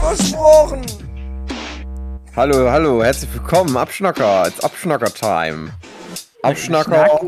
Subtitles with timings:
[0.00, 0.82] Versprochen.
[2.34, 5.70] Hallo, hallo, herzlich willkommen, Abschnacker, it's Abschnacker-Time.
[6.42, 7.20] Abschnacker,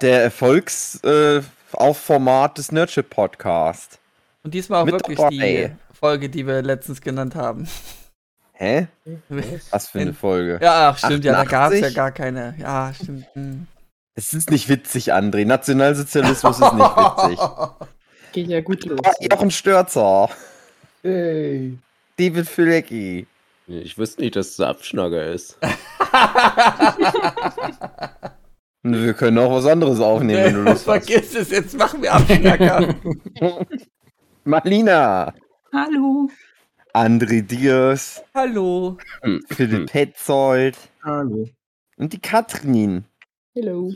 [0.00, 1.40] der Erfolgs äh,
[2.56, 3.98] des Nerdship Podcast.
[4.44, 5.30] Und diesmal auch Mit wirklich dabei.
[5.90, 7.68] die Folge, die wir letztens genannt haben.
[8.52, 8.86] Hä?
[9.70, 10.58] Was für eine In- Folge?
[10.62, 11.94] Ja, ach, stimmt, ja, da gab es ja 88?
[11.96, 12.54] gar keine.
[12.58, 13.26] Ja, stimmt.
[13.34, 13.66] hm.
[14.14, 15.44] Es ist nicht witzig, André.
[15.46, 17.38] Nationalsozialismus ist nicht witzig.
[18.32, 19.00] Geht ja gut los.
[19.20, 20.28] Jochen Störzer,
[21.08, 21.78] Hey.
[22.18, 23.26] David Filecki.
[23.66, 25.58] Ich wusste nicht, dass es ein Abschnacker ist.
[28.82, 31.06] Wir können auch was anderes aufnehmen, wenn du Lust hast.
[31.08, 32.94] Vergiss es, jetzt machen wir Abschnacker.
[34.44, 35.32] Marlina,
[35.72, 36.28] Hallo.
[36.94, 38.98] André Diers, Hallo.
[39.50, 41.48] Philipp Petzold Hallo.
[41.96, 43.04] und die Katrin.
[43.54, 43.92] Hello.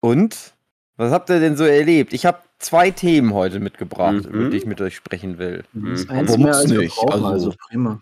[0.00, 0.52] Und?
[0.96, 2.12] Was habt ihr denn so erlebt?
[2.12, 4.30] Ich habe zwei Themen heute mitgebracht, Mhm.
[4.34, 5.64] über die ich mit euch sprechen will.
[5.72, 6.16] Das ist Mhm.
[6.16, 8.00] eins mehr, als wir nicht, brauchen, also- also, prima.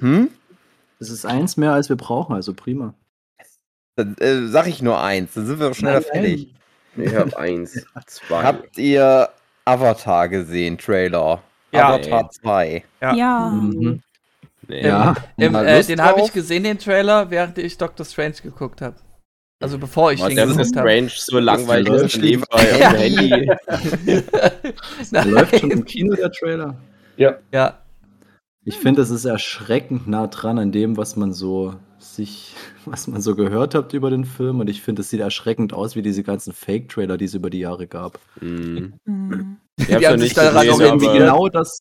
[0.00, 0.30] Hm?
[0.98, 2.94] Das ist eins mehr, als wir brauchen, also prima.
[3.96, 6.54] Dann äh, sag ich nur eins, dann sind wir schneller Nein, fertig.
[6.96, 7.72] Ich habe eins,
[8.06, 8.42] zwei.
[8.42, 9.28] Habt ihr
[9.64, 11.42] Avatar gesehen, Trailer?
[11.72, 11.88] Ja.
[11.88, 12.84] Avatar 2.
[13.00, 13.14] Ja.
[13.14, 13.48] Ja.
[13.50, 14.02] Mhm.
[14.68, 14.86] nee.
[14.86, 15.14] Ja.
[15.36, 18.96] Im, äh, den habe ich gesehen, den Trailer, während ich Doctor Strange geguckt habe.
[19.64, 20.88] Also bevor ich War den der geguckt ist habe.
[20.90, 22.92] Strange so langweilig, nebenbei auf Ja.
[22.92, 23.50] dem Handy.
[25.10, 26.76] Der läuft schon im Kino, der Trailer.
[27.16, 27.78] Ja,
[28.64, 32.54] Ich finde, es ist erschreckend nah dran an dem, was man so sich,
[32.84, 34.60] was man so gehört hat über den Film.
[34.60, 37.60] Und ich finde, es sieht erschreckend aus, wie diese ganzen Fake-Trailer, die es über die
[37.60, 38.18] Jahre gab.
[38.40, 38.94] Mhm.
[39.78, 41.10] Ich Die haben sich daran gesehen, orientiert.
[41.10, 41.78] aber Genau das,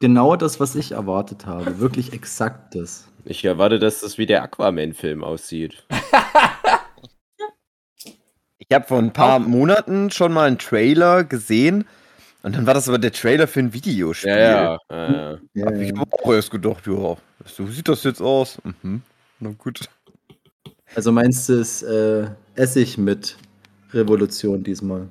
[0.00, 1.78] genau das, was ich erwartet habe.
[1.78, 3.06] Wirklich exakt das.
[3.24, 5.86] ich erwarte, dass das wie der Aquaman-Film aussieht.
[8.72, 11.84] Ich habe vor ein paar Monaten schon mal einen Trailer gesehen
[12.42, 14.30] und dann war das aber der Trailer für ein Videospiel.
[14.30, 15.32] Ja, ja.
[15.34, 18.62] Äh, Ja, Hab ich auch erst gedacht, ja, so sieht das jetzt aus.
[18.82, 19.02] Mhm.
[19.40, 19.90] Na gut.
[20.94, 23.36] Also meinst du es äh, Essig mit
[23.92, 25.06] Revolution diesmal?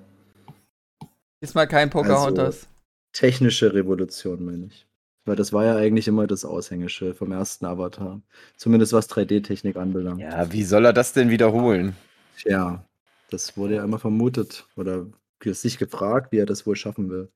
[1.39, 2.67] diesmal kein Pocahontas.
[3.13, 4.87] Technische Revolution, meine ich.
[5.25, 8.23] Weil das war ja eigentlich immer das Aushängeschild vom ersten Avatar.
[8.57, 10.19] Zumindest was 3D-Technik anbelangt.
[10.19, 11.95] Ja, wie soll er das denn wiederholen?
[12.37, 12.83] Tja,
[13.31, 15.07] das wurde ja immer vermutet oder
[15.43, 17.29] sich gefragt, wie er das wohl schaffen will.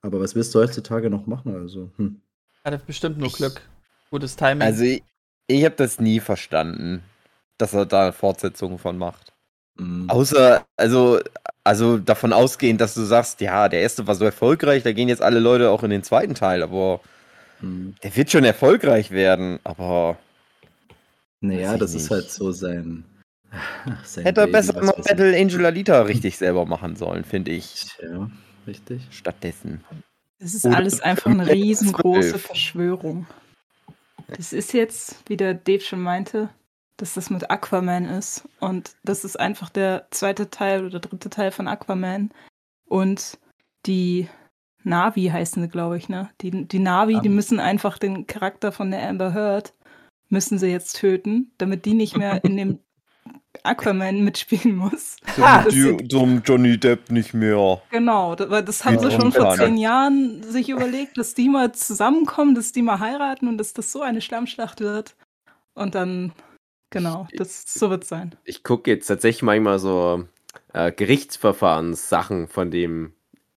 [0.00, 1.54] Aber was willst du heutzutage noch machen?
[1.54, 2.20] Also, hm.
[2.64, 3.60] Hatte bestimmt nur Glück.
[4.10, 4.62] Gutes Timing.
[4.62, 5.02] Also ich,
[5.48, 7.02] ich habe das nie verstanden,
[7.58, 9.32] dass er da Fortsetzungen von macht.
[9.76, 10.08] Mm.
[10.08, 11.20] Außer, also,
[11.64, 15.22] also davon ausgehend, dass du sagst, ja, der erste war so erfolgreich, da gehen jetzt
[15.22, 17.00] alle Leute auch in den zweiten Teil, aber
[17.60, 17.90] Mm.
[18.02, 20.18] der wird schon erfolgreich werden, aber
[21.40, 22.10] Naja, das ist nicht.
[22.10, 23.04] halt so sein.
[24.04, 25.04] Sein hätte er Baby, besser mal ich.
[25.04, 27.86] Battle Angel Alita richtig selber machen sollen, finde ich.
[27.98, 28.30] Tja,
[28.66, 29.02] richtig.
[29.10, 29.84] Stattdessen.
[30.38, 32.38] Das ist Oder alles einfach eine riesengroße.
[32.38, 33.26] Verschwörung.
[34.28, 36.48] Das ist jetzt, wie der Dave schon meinte,
[36.96, 38.48] dass das mit Aquaman ist.
[38.60, 42.30] Und das ist einfach der zweite Teil oder dritte Teil von Aquaman.
[42.86, 43.38] Und
[43.86, 44.28] die
[44.82, 46.30] Navi heißen sie, glaube ich, ne?
[46.40, 47.34] Die, die Navi, die Ähm.
[47.34, 49.72] müssen einfach den Charakter von der Amber Heard,
[50.28, 52.78] müssen sie jetzt töten, damit die nicht mehr in dem
[53.64, 55.16] Aquaman mitspielen muss.
[55.36, 57.80] Das sind- zum Johnny Depp nicht mehr.
[57.90, 61.72] Genau, da- weil das haben sie schon vor zehn Jahren sich überlegt, dass die mal
[61.72, 65.14] zusammenkommen, dass die mal heiraten und dass das so eine Schlammschlacht wird.
[65.74, 66.32] Und dann,
[66.90, 68.34] genau, das so wird sein.
[68.44, 70.24] ich gucke jetzt tatsächlich manchmal so
[70.72, 73.12] äh, Gerichtsverfahrenssachen von dem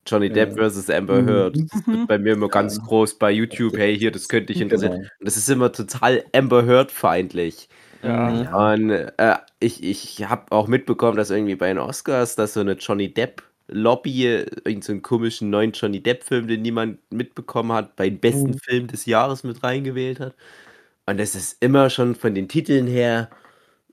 [0.07, 0.33] Johnny Ja.
[0.33, 1.55] Depp versus Amber Heard.
[1.71, 1.93] Das Mhm.
[1.99, 3.77] wird bei mir immer ganz groß bei YouTube.
[3.77, 4.93] Hey, hier, das könnte dich interessieren.
[4.93, 5.07] Genau.
[5.19, 7.69] Und das ist immer total Amber Heard feindlich.
[8.03, 8.73] Ja.
[8.73, 12.73] Und äh, ich, ich habe auch mitbekommen, dass irgendwie bei den Oscars, dass so eine
[12.73, 17.95] Johnny Depp Lobby, irgendeinen so einen komischen neuen Johnny Depp Film, den niemand mitbekommen hat,
[17.95, 20.35] bei den besten Film des Jahres mit reingewählt hat.
[21.05, 23.29] Und das ist immer schon von den Titeln her,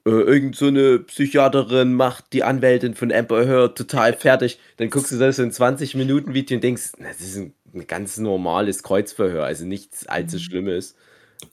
[0.07, 4.59] äh, irgend so eine Psychiaterin macht die Anwältin von Amber Heard total fertig.
[4.77, 7.87] Dann guckst du das so ein 20 Minuten Video und denkst, das ist ein, ein
[7.87, 10.95] ganz normales Kreuzverhör, also nichts allzu Schlimmes.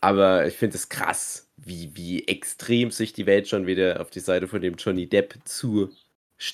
[0.01, 4.19] Aber ich finde es krass, wie, wie extrem sich die Welt schon wieder auf die
[4.19, 5.89] Seite von dem Johnny Depp zu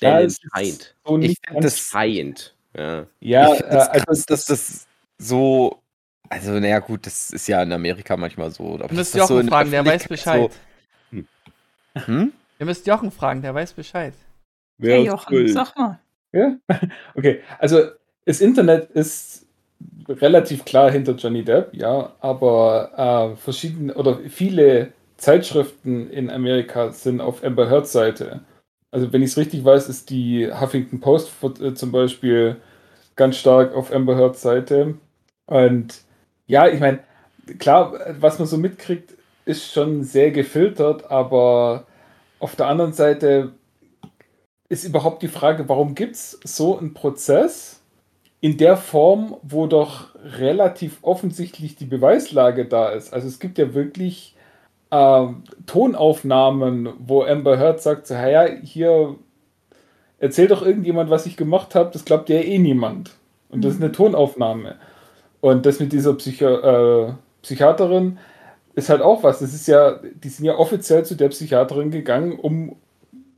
[0.01, 0.95] Ja, stellen scheint.
[1.05, 2.55] so Ich nicht finde das, Scheint.
[2.75, 3.07] Ja.
[3.19, 5.81] Ja, ich find äh, das also dass das so
[6.29, 8.75] Also, naja, gut, das ist ja in Amerika manchmal so.
[8.75, 10.51] Aber Ihr müsst das Jochen so fragen, der weiß Bescheid.
[11.11, 11.23] So,
[12.05, 12.33] hm?
[12.59, 14.13] Ihr müsst Jochen fragen, der weiß Bescheid.
[14.77, 15.49] Wer Hey Jochen, schuld?
[15.49, 15.99] sag mal.
[16.31, 16.55] Ja?
[17.15, 17.89] Okay, also
[18.25, 19.47] das Internet ist
[20.07, 27.21] relativ klar hinter Johnny Depp, ja, aber äh, verschiedene oder viele Zeitschriften in Amerika sind
[27.21, 28.41] auf Amber Heards Seite.
[28.91, 31.31] Also wenn ich es richtig weiß, ist die Huffington Post
[31.61, 32.57] äh, zum Beispiel
[33.15, 34.95] ganz stark auf Amber Heards Seite.
[35.45, 36.01] Und
[36.47, 36.99] ja, ich meine,
[37.59, 39.13] klar, was man so mitkriegt,
[39.45, 41.85] ist schon sehr gefiltert, aber
[42.39, 43.51] auf der anderen Seite
[44.69, 47.81] ist überhaupt die Frage, warum gibt es so einen Prozess
[48.41, 53.11] in der Form, wo doch relativ offensichtlich die Beweislage da ist.
[53.11, 54.35] Also es gibt ja wirklich
[54.91, 59.15] ähm, Tonaufnahmen, wo Amber Heard sagt, so, ja, hier
[60.19, 63.11] erzählt doch irgendjemand, was ich gemacht habe, das glaubt ja eh niemand.
[63.49, 64.75] Und das ist eine Tonaufnahme.
[65.41, 68.19] Und das mit dieser Psycho äh, Psychiaterin
[68.75, 69.39] ist halt auch was.
[69.39, 72.75] Das ist ja, die sind ja offiziell zu der Psychiaterin gegangen, um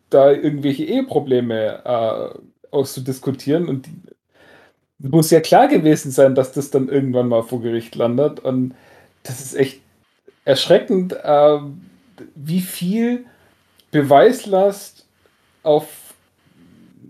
[0.09, 2.39] da irgendwelche Eheprobleme äh,
[2.71, 3.67] auszudiskutieren.
[3.67, 8.39] Und die, muss ja klar gewesen sein, dass das dann irgendwann mal vor Gericht landet.
[8.39, 8.75] Und
[9.23, 9.80] das ist echt
[10.45, 11.59] erschreckend, äh,
[12.35, 13.25] wie viel
[13.91, 15.05] Beweislast
[15.63, 15.87] auf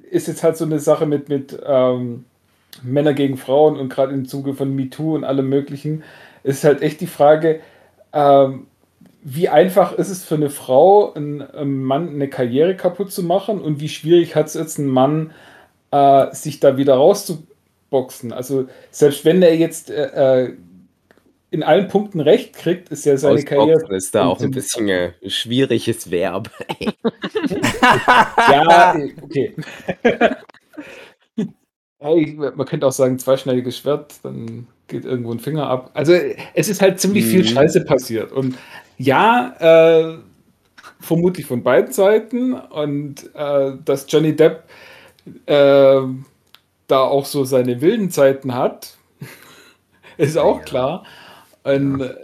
[0.10, 2.26] ist jetzt halt so eine Sache mit, mit ähm,
[2.84, 6.04] Männer gegen Frauen und gerade im Zuge von MeToo und allem Möglichen
[6.44, 7.62] ist halt echt die Frage,
[8.14, 8.68] ähm,
[9.24, 13.80] wie einfach ist es für eine Frau, einen, Mann eine Karriere kaputt zu machen und
[13.80, 15.32] wie schwierig hat es jetzt einen Mann,
[15.92, 18.34] äh, sich da wieder rauszuboxen.
[18.34, 20.54] Also selbst wenn er jetzt äh, äh,
[21.52, 23.76] in allen Punkten recht kriegt, ist ja seine Karriere.
[23.76, 26.50] Ausboxen ist da auch ein bisschen ein schwieriges Verb.
[28.52, 29.56] Ja, okay.
[32.00, 35.92] Man könnte auch sagen, zweischneidiges Schwert, dann geht irgendwo ein Finger ab.
[35.94, 37.48] Also es ist halt ziemlich viel Mhm.
[37.48, 38.32] Scheiße passiert.
[38.32, 38.58] Und
[38.98, 40.18] ja, äh,
[41.00, 42.54] vermutlich von beiden Seiten.
[42.54, 44.64] Und äh, dass Johnny Depp
[45.46, 46.02] äh,
[46.88, 48.98] da auch so seine wilden Zeiten hat,
[50.18, 51.04] ist auch klar.
[51.64, 52.16] Und äh,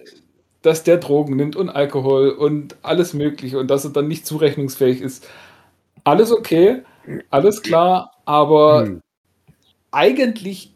[0.62, 5.02] dass der Drogen nimmt und Alkohol und alles Mögliche und dass er dann nicht zurechnungsfähig
[5.02, 5.28] ist.
[6.04, 6.84] Alles okay,
[7.30, 9.02] alles klar, aber Hm.
[9.92, 10.74] eigentlich,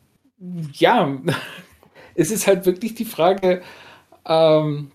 [0.74, 1.20] ja,
[2.16, 3.62] es ist halt wirklich die Frage,
[4.26, 4.92] ähm,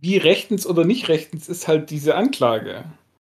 [0.00, 2.84] wie rechtens oder nicht rechtens ist halt diese Anklage.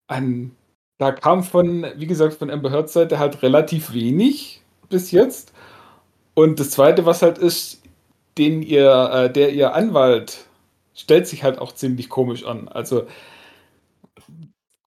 [0.07, 0.51] An,
[0.97, 5.53] da kam von, wie gesagt, von Amber Heards Seite halt relativ wenig bis jetzt.
[6.35, 7.78] Und das Zweite, was halt ist,
[8.37, 10.45] den ihr, äh, der ihr Anwalt
[10.95, 12.67] stellt sich halt auch ziemlich komisch an.
[12.67, 13.07] Also,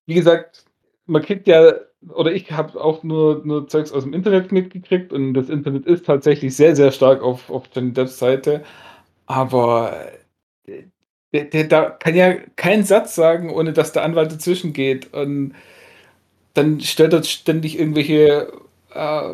[0.06, 0.64] wie gesagt,
[1.06, 1.74] man kriegt ja,
[2.08, 6.06] oder ich habe auch nur, nur Zeugs aus dem Internet mitgekriegt und das Internet ist
[6.06, 8.64] tatsächlich sehr, sehr stark auf, auf Johnny Depps Seite.
[9.26, 10.12] Aber
[10.66, 10.84] äh,
[11.32, 15.12] der, der, da kann ja keinen Satz sagen, ohne dass der Anwalt dazwischen geht.
[15.14, 15.54] Und
[16.54, 18.52] dann stellt er ständig irgendwelche
[18.94, 19.30] äh,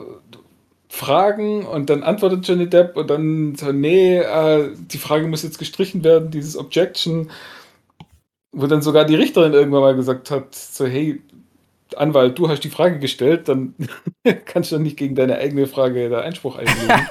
[0.99, 5.59] Fragen und dann antwortet Johnny Depp und dann so, nee, äh, die Frage muss jetzt
[5.59, 7.31] gestrichen werden, dieses Objection,
[8.53, 11.23] wo dann sogar die Richterin irgendwann mal gesagt hat, so, hey,
[11.97, 13.75] Anwalt, du hast die Frage gestellt, dann
[14.45, 17.09] kannst du doch nicht gegen deine eigene Frage da Einspruch einlegen.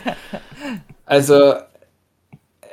[1.05, 1.53] also,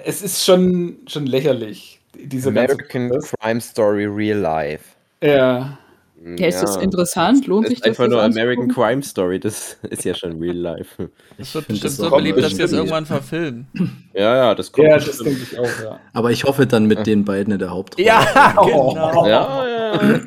[0.04, 3.10] es ist schon, schon lächerlich, ganze American.
[3.40, 4.96] Crime Story Real Life.
[5.22, 5.78] Ja,
[6.24, 7.46] Ja, ist das interessant?
[7.46, 7.90] Lohnt sich ist das?
[7.90, 8.22] einfach nur?
[8.22, 11.10] American Crime Story, das ist ja schon real life.
[11.36, 13.66] Das wird bestimmt das so beliebt, dass sie es irgendwann verfilmen.
[14.14, 15.30] Ja, ja, das kommt ja das bestimmt.
[15.30, 16.00] denke ich auch, ja.
[16.12, 18.06] Aber ich hoffe dann mit den beiden in der Hauptrolle.
[18.06, 19.26] Ja, genau.
[19.26, 20.20] Ja, ja.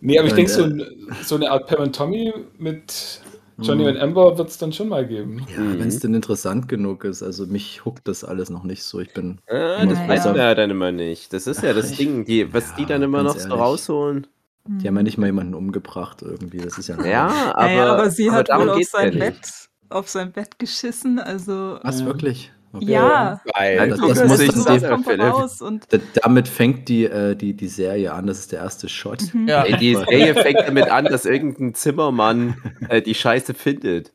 [0.00, 0.86] Nee, aber ich denke, so, äh, ein,
[1.24, 3.20] so eine Art Pam und Tommy mit
[3.62, 3.88] Johnny Mhm.
[3.90, 5.46] und Amber wird es dann schon mal geben.
[5.50, 7.22] Ja, wenn es denn interessant genug ist.
[7.22, 9.00] Also mich huckt das alles noch nicht so.
[9.00, 11.32] Ich bin Ah, das weiß man ja dann immer nicht.
[11.32, 13.58] Das ist ja das Ich- Ding, die, was die Ja, dann immer noch so ehrlich.
[13.58, 14.26] rausholen.
[14.64, 16.58] Die haben ja nicht mal jemanden umgebracht irgendwie.
[16.58, 17.02] Das ist ja.
[17.04, 19.18] Ja, aber, naja, aber sie hat darum wohl auf sein, nicht.
[19.18, 19.40] Bett,
[19.88, 21.78] auf sein Bett geschissen, also.
[21.82, 22.06] Was, Ja.
[22.06, 22.52] wirklich?
[22.74, 22.86] Okay.
[22.92, 23.88] Ja, Geil.
[23.90, 25.86] Das- das das muss auf das kommt raus und
[26.22, 28.26] damit fängt die, äh, die, die Serie an.
[28.26, 29.22] Das ist der erste Shot.
[29.34, 29.46] Mhm.
[29.48, 29.62] Ja.
[29.64, 32.56] Ey, die Serie fängt damit an, dass irgendein Zimmermann
[32.88, 34.12] äh, die Scheiße findet.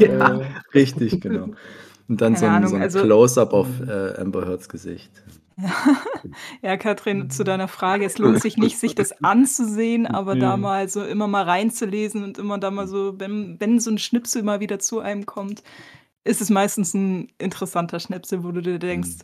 [0.00, 0.40] Ja,
[0.74, 1.50] richtig, genau.
[2.08, 5.10] Und dann Keine so ein, Ahnung, so ein also- Close-up auf äh, Amber Heards Gesicht.
[6.62, 10.62] Ja, Katrin, zu deiner Frage, es lohnt sich nicht, sich das anzusehen, aber da Mhm.
[10.62, 14.42] mal so immer mal reinzulesen und immer da mal so, wenn, wenn so ein Schnipsel
[14.42, 15.62] mal wieder zu einem kommt,
[16.24, 19.18] ist es meistens ein interessanter Schnipsel, wo du dir denkst,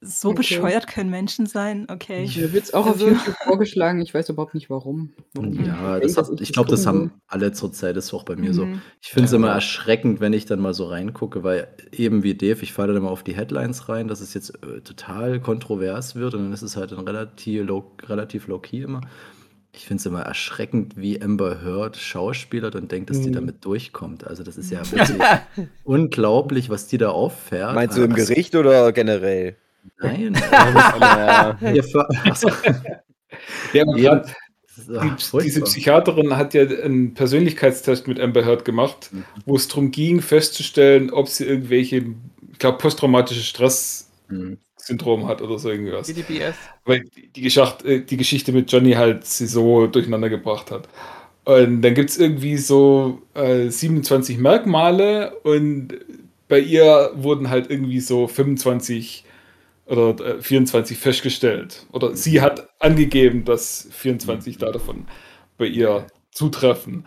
[0.00, 0.36] So Okay.
[0.36, 2.30] bescheuert können Menschen sein, okay.
[2.32, 4.00] Mir wird es auch auf Also- YouTube vorgeschlagen.
[4.00, 5.10] Ich weiß überhaupt nicht warum.
[5.34, 8.36] warum Ja, das hat, ich glaube, das haben alle zur Zeit, das ist auch bei
[8.36, 8.64] mir so.
[8.64, 8.80] Mhm.
[9.02, 9.38] Ich finde es Ja.
[9.38, 13.02] immer erschreckend, wenn ich dann mal so reingucke, weil eben wie Dave, ich falle dann
[13.02, 16.62] immer auf die Headlines rein, dass es jetzt äh, total kontrovers wird und dann ist
[16.62, 19.00] es halt dann relativ low, relativ low key immer.
[19.72, 23.34] Ich finde es immer erschreckend, wie Amber Heard schauspielert und denkt, dass die Mhm.
[23.34, 24.26] damit durchkommt.
[24.26, 25.18] Also das ist ja wirklich
[25.84, 27.74] unglaublich, was die da auffährt.
[27.74, 29.56] Meinst du im Also, Gericht oder generell?
[30.00, 30.36] Nein.
[32.24, 32.50] Achso,
[33.72, 34.24] Ja, Ja,
[34.76, 35.62] die, diese.
[35.62, 39.24] Psychiaterin hat ja einen Persönlichkeitstest mit Amber Heard gemacht, Mhm.
[39.44, 42.04] wo es darum ging, festzustellen, ob sie irgendwelche,
[42.52, 44.08] ich glaube, posttraumatische Stresssyndrom
[44.50, 44.58] Mhm.
[45.26, 46.06] Hat oder so irgendwas.
[46.06, 46.54] GDBS.
[46.84, 47.04] weil
[47.36, 50.88] die, Geschacht, äh, die Geschichte mit Johnny halt sie so durcheinander gebracht hat.
[51.44, 55.94] Und dann gibt es irgendwie so äh, 27 Merkmale und
[56.48, 59.24] bei ihr wurden halt irgendwie so 25
[59.86, 61.86] oder äh, 24 festgestellt.
[61.92, 65.06] Oder sie hat angegeben, dass 24 da davon
[65.56, 67.06] bei ihr zutreffen.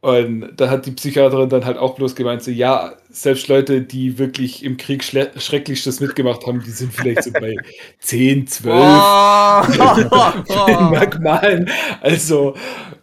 [0.00, 4.18] Und da hat die Psychiaterin dann halt auch bloß gemeint, so, ja, selbst Leute, die
[4.18, 7.56] wirklich im Krieg Schrecklichstes mitgemacht haben, die sind vielleicht so bei
[8.00, 9.62] 10, 12 Oh.
[10.90, 11.68] Merkmalen.
[12.00, 12.54] Also,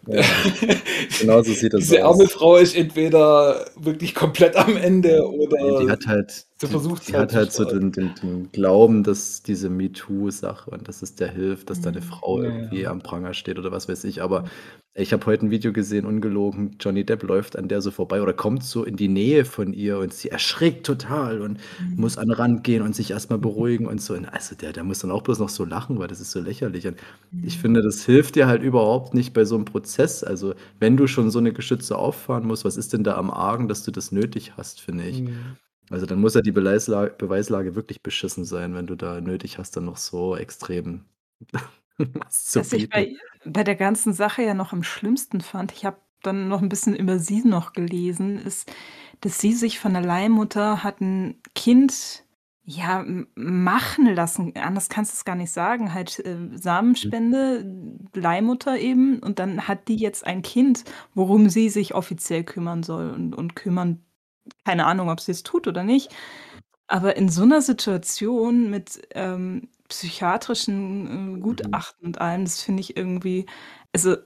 [0.06, 0.22] Ja,
[1.20, 2.18] genau so sieht das diese aus.
[2.18, 7.12] arme Frau ist entweder wirklich komplett am Ende oder Die hat halt, sie versucht die
[7.14, 11.14] halt hat halt so zu den, den, den Glauben, dass diese MeToo-Sache und dass es
[11.14, 12.90] der hilft, dass da eine Frau Ja, irgendwie ja.
[12.90, 14.22] am Pranger steht oder was weiß ich.
[14.22, 14.44] Aber
[14.94, 18.32] ich habe heute ein Video gesehen, ungelogen, Johnny Depp läuft an der so vorbei oder
[18.32, 21.58] kommt so in die Nähe von ihr und sie erschrickt total und
[21.96, 24.14] muss an den Rand gehen und sich erstmal beruhigen und so.
[24.14, 26.40] Und also der, der muss dann auch bloß noch so lachen, weil das ist so
[26.40, 26.86] lächerlich.
[26.86, 26.96] Und
[27.42, 30.24] ich finde, das hilft dir halt überhaupt nicht bei so einem Prozess.
[30.24, 33.68] Also wenn du schon so eine Geschütze auffahren musst, was ist denn da am Argen,
[33.68, 35.22] dass du das nötig hast, finde ich.
[35.22, 35.56] Mhm.
[35.90, 39.76] Also dann muss ja die Beweislage, Beweislage wirklich beschissen sein, wenn du da nötig hast,
[39.76, 41.04] dann noch so extrem
[41.98, 43.14] was zu Was ich bei,
[43.44, 46.96] bei der ganzen Sache ja noch am schlimmsten fand, ich habe dann noch ein bisschen
[46.96, 48.70] über sie noch gelesen, ist,
[49.20, 52.24] dass sie sich von der Leihmutter hat ein Kind
[52.64, 53.02] ja
[53.34, 54.54] machen lassen.
[54.54, 55.94] Anders kannst du es gar nicht sagen.
[55.94, 57.64] Halt äh, Samenspende,
[58.12, 60.84] Leihmutter eben, und dann hat die jetzt ein Kind,
[61.14, 64.04] worum sie sich offiziell kümmern soll und, und kümmern.
[64.66, 66.14] Keine Ahnung, ob sie es tut oder nicht.
[66.88, 72.96] Aber in so einer Situation mit ähm, psychiatrischen äh, Gutachten und allem, das finde ich
[72.98, 73.46] irgendwie,
[73.94, 74.16] also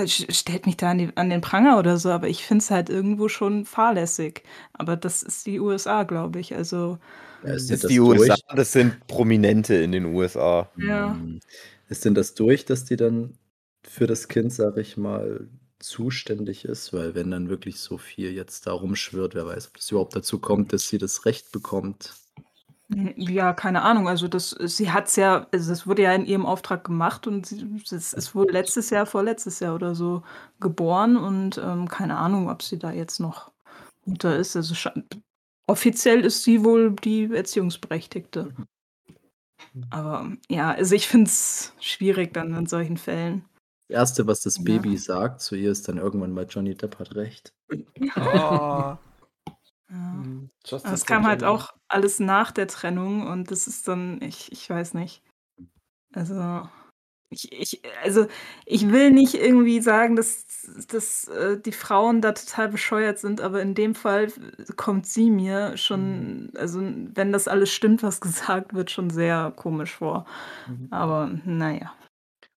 [0.00, 2.70] sch- stellt mich da an, die, an den Pranger oder so, aber ich finde es
[2.70, 4.42] halt irgendwo schon fahrlässig.
[4.72, 6.54] Aber das ist die USA, glaube ich.
[6.54, 6.98] Also,
[7.42, 8.28] Ja, ist Das die durch?
[8.28, 10.70] USA, das sind Prominente in den USA.
[10.76, 11.22] Ja.
[11.22, 11.40] Hm.
[11.88, 13.36] Ist denn das durch, dass die dann
[13.84, 16.92] für das Kind, sag ich mal, zuständig ist?
[16.92, 20.38] Weil wenn dann wirklich so viel jetzt da rumschwirrt, wer weiß, ob es überhaupt dazu
[20.38, 22.14] kommt, dass sie das Recht bekommt.
[22.90, 24.08] Hm, Ja, keine Ahnung.
[24.08, 27.46] Also das, sie hat es ja, also das wurde ja in ihrem Auftrag gemacht und
[27.46, 30.22] sie, das ist wohl letztes Jahr, vorletztes Jahr oder so
[30.60, 33.52] geboren und ähm, keine Ahnung, ob sie da jetzt noch
[34.04, 34.56] Mutter ist.
[34.56, 35.02] Also scha-
[35.66, 38.54] offiziell ist sie wohl die Erziehungsberechtigte.
[39.90, 43.44] Aber ja, also ich finde es schwierig dann in solchen Fällen.
[43.88, 44.64] Das Erste, was das Ja.
[44.64, 47.54] Baby sagt zu ihr, ist dann irgendwann mal, Johnny Depp hat recht.
[48.16, 48.96] Oh.
[49.92, 49.98] Ja.
[49.98, 50.50] Mhm.
[50.64, 54.50] Justice Das for kam halt auch alles nach der Trennung und das ist dann, ich,
[54.50, 55.22] ich weiß nicht.
[56.14, 56.68] Also,
[57.30, 58.26] ich, ich, also,
[58.66, 60.44] ich will nicht irgendwie sagen, dass,
[60.88, 64.32] dass äh, die Frauen da total bescheuert sind, aber in dem Fall
[64.76, 69.92] kommt sie mir schon, also wenn das alles stimmt, was gesagt wird, schon sehr komisch
[69.92, 70.26] vor.
[70.68, 70.88] Mhm.
[70.90, 71.94] Aber naja.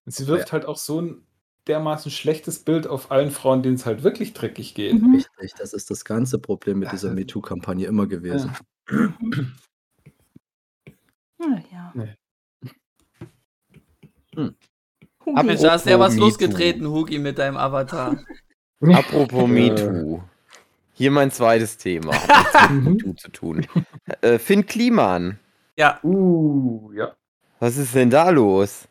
[0.06, 1.26] Und sie wirft halt auch so ein
[1.66, 5.00] dermaßen schlechtes Bild auf allen Frauen, denen es halt wirklich dreckig geht.
[5.00, 5.14] Mhm.
[5.14, 8.52] Richtig, das ist das ganze Problem mit dieser MeToo-Kampagne immer gewesen.
[11.38, 11.92] Naja.
[11.94, 12.14] Nee.
[14.34, 14.54] Hm.
[15.24, 15.42] Hugi.
[15.44, 18.22] Mensch, da hast du ja was losgetreten, Hugi, mit deinem Avatar.
[18.80, 20.22] Apropos MeToo.
[20.92, 22.12] Hier mein zweites Thema.
[22.14, 23.66] Hat mit MeToo zu tun.
[24.20, 25.38] Äh, Finn Kliman.
[25.76, 27.14] Ja, Uh, ja.
[27.58, 28.86] Was ist denn da los?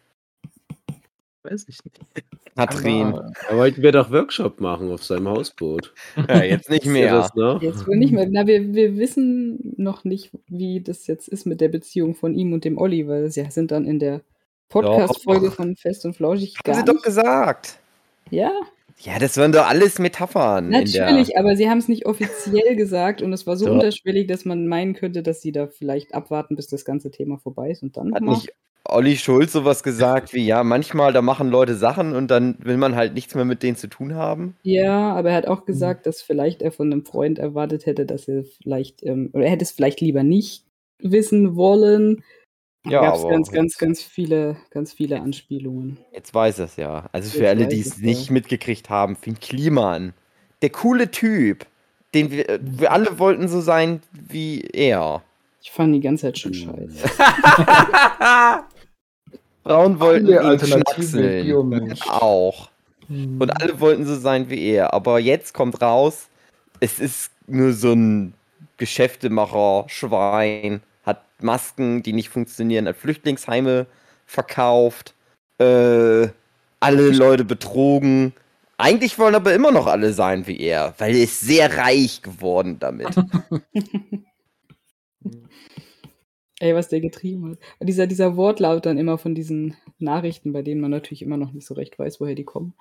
[1.45, 1.99] Weiß ich nicht.
[2.55, 3.07] Katrin.
[3.07, 5.93] Aber- Da wollten wir doch Workshop machen auf seinem Hausboot.
[6.29, 7.11] Ja, jetzt nicht mehr.
[7.11, 7.61] das noch?
[7.61, 8.27] Jetzt wohl nicht mehr.
[8.29, 12.53] Na, wir, wir wissen noch nicht, wie das jetzt ist mit der Beziehung von ihm
[12.53, 14.21] und dem Olli, weil sie sind dann in der
[14.69, 17.77] Podcast-Folge von Fest und Flauschig Haben sie doch gesagt.
[18.31, 18.51] Ja,
[18.99, 20.71] Ja, das waren doch alles Metaphern.
[20.73, 23.73] in der- natürlich, aber sie haben es nicht offiziell gesagt und es war so Doch.
[23.73, 27.69] unterschwellig, dass man meinen könnte, dass sie da vielleicht abwarten, bis das ganze Thema vorbei
[27.71, 28.35] ist und dann Hat nochmal.
[28.37, 28.53] nicht
[28.87, 32.95] Olli Schulz sowas gesagt wie, ja, manchmal, da machen Leute Sachen und dann will man
[32.95, 34.55] halt nichts mehr mit denen zu tun haben?
[34.63, 35.51] Ja, aber er hat Mhm.
[35.51, 39.45] auch gesagt, dass vielleicht er von einem Freund erwartet hätte, dass er vielleicht, ähm, oder
[39.45, 40.65] er hätte es vielleicht lieber nicht
[40.99, 42.23] wissen wollen.
[42.87, 45.97] Ja, gab es ganz, ganz, ganz viele, ganz viele Anspielungen.
[46.13, 47.09] Jetzt weiß es ja.
[47.11, 48.05] Also für Jetzt alle, die es ja.
[48.05, 50.13] nicht mitgekriegt haben, Finn Kliman.
[50.61, 51.65] Der coole Typ,
[52.13, 55.23] den wir, äh, wir alle wollten so sein wie er.
[55.63, 56.59] Ich fand die ganze Zeit schon Hm.
[56.89, 57.09] scheiße.
[59.65, 61.97] Frauen wollten Alle ihn schnackseln.
[62.07, 62.69] Auch.
[63.09, 64.93] Und alle wollten so sein wie er.
[64.93, 66.27] Aber jetzt kommt raus,
[66.79, 68.33] es ist nur so ein
[68.77, 73.87] Geschäftemacher, Schwein, hat Masken, die nicht funktionieren, hat Flüchtlingsheime
[74.27, 75.15] verkauft,
[75.59, 76.27] äh,
[76.79, 78.33] alle Leute betrogen.
[78.77, 82.77] Eigentlich wollen aber immer noch alle sein wie er, weil er ist sehr reich geworden
[82.79, 83.15] damit.
[86.59, 87.59] Ey, was der getrieben hat.
[87.81, 91.67] Dieser, dieser Wortlaut dann immer von diesen Nachrichten, bei denen man natürlich immer noch nicht
[91.67, 92.73] so recht weiß, woher die kommen.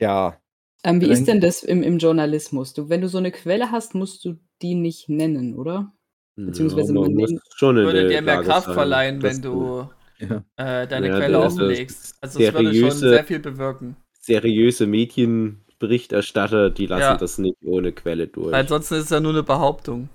[0.00, 0.36] ja.
[0.84, 2.72] Ähm, wie ist denn das im, im Journalismus?
[2.72, 5.92] Du, wenn du so eine Quelle hast, musst du die nicht nennen, oder?
[6.36, 9.88] Beziehungsweise ja, man nimmt- schon Würde dir mehr Kraft sein, verleihen, dass wenn du
[10.20, 10.44] Ja.
[10.56, 12.16] äh, deine Ja, Quelle offenlegst.
[12.20, 13.96] Also es würde schon seriöse- sehr viel bewirken.
[14.20, 17.16] seriöse Medienberichterstatter, die lassen Ja.
[17.16, 18.52] das nicht ohne Quelle durch.
[18.52, 20.08] Weil ansonsten ist es ja nur eine Behauptung.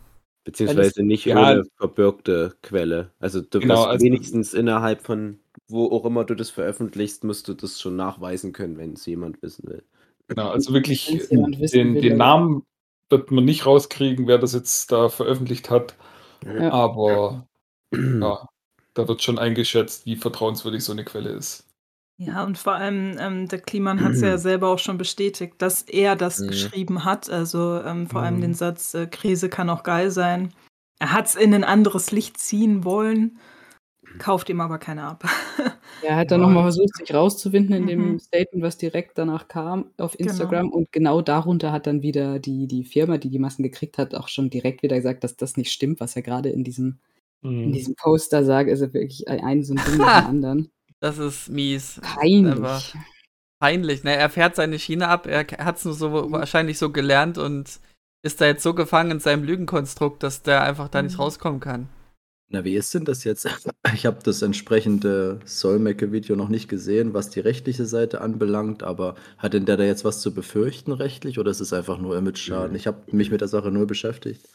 [0.43, 1.38] Beziehungsweise nicht Ja.
[1.51, 3.12] ohne verbürgte Quelle.
[3.19, 7.47] Also du Genau, wirst also- wenigstens innerhalb von wo auch immer du das veröffentlichst, musst
[7.47, 9.83] du das schon nachweisen können, wenn es jemand wissen will.
[10.27, 12.63] Genau, also wirklich den, will, den Namen
[13.09, 15.95] wird man nicht rauskriegen, wer das jetzt da veröffentlicht hat.
[16.45, 16.71] Ja.
[16.71, 17.47] Aber
[17.93, 18.47] ja,
[18.93, 21.65] da wird schon eingeschätzt, wie vertrauenswürdig so eine Quelle ist.
[22.20, 25.82] Ja, und vor allem, ähm, der Kliman hat es ja selber auch schon bestätigt, dass
[25.82, 26.48] er das Mhm.
[26.48, 27.29] geschrieben hat.
[27.29, 28.41] Also ähm, vor allem Mhm.
[28.41, 30.53] den Satz, äh, Krise kann auch geil sein.
[31.00, 33.39] Er hat es in ein anderes Licht ziehen wollen,
[34.20, 35.24] kauft ihm aber keiner ab.
[36.01, 36.48] Er hat dann Ja.
[36.48, 38.20] nochmal versucht, sich rauszuwinden in dem Mhm.
[38.20, 40.29] Statement, was direkt danach kam auf Genau.
[40.32, 40.70] Instagram.
[40.72, 44.27] Und genau darunter hat dann wieder die, die Firma, die die Masken gekriegt hat, auch
[44.27, 47.00] schon direkt wieder gesagt, dass das nicht stimmt, was er gerade in diesem,
[47.41, 48.70] in diesem Poster sagt.
[48.70, 50.72] Also wirklich ein, ein so ein Ding nach dem anderen.
[51.03, 52.00] Das ist mies.
[52.01, 52.53] Peinlich.
[52.53, 52.81] Aber
[53.60, 54.05] peinlich.
[54.05, 54.15] Ne?
[54.15, 57.81] Er fährt seine Schiene ab, er hat es nur so wahrscheinlich so gelernt und
[58.25, 61.19] ist da jetzt so gefangen in seinem Lügenkonstrukt, dass der einfach da nicht Mhm.
[61.19, 61.89] rauskommen kann.
[62.50, 63.45] Na, wie ist denn das jetzt?
[63.93, 69.53] Ich habe das entsprechende Solmecke-Video noch nicht gesehen, was die rechtliche Seite anbelangt, aber hat
[69.53, 72.75] denn der da jetzt was zu befürchten rechtlich oder ist es einfach nur Image-Schaden?
[72.77, 74.48] Ich habe mich mit der Sache nur beschäftigt.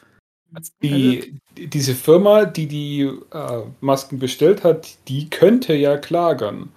[0.54, 6.70] Also die, die- diese Firma, die die äh, Masken bestellt hat, die könnte ja klagen.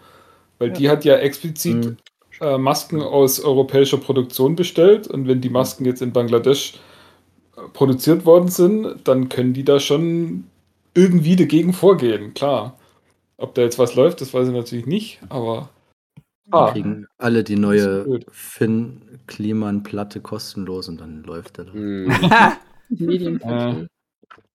[0.59, 1.97] Weil die hat ja explizit Hm.
[2.41, 6.75] äh, Masken aus europäischer Produktion bestellt und wenn die Masken jetzt in Bangladesch
[7.57, 10.45] äh, produziert worden sind, dann können die da schon
[10.95, 12.77] irgendwie dagegen vorgehen, klar.
[13.37, 15.69] Ob da jetzt was läuft, das weiß ich natürlich nicht, aber
[16.51, 18.07] ah, Kriegen alle die neue.
[18.31, 21.73] Finn-Kliman-Platte kostenlos und dann läuft er.
[21.73, 22.11] Hm.
[22.99, 23.87] Medienverkehr.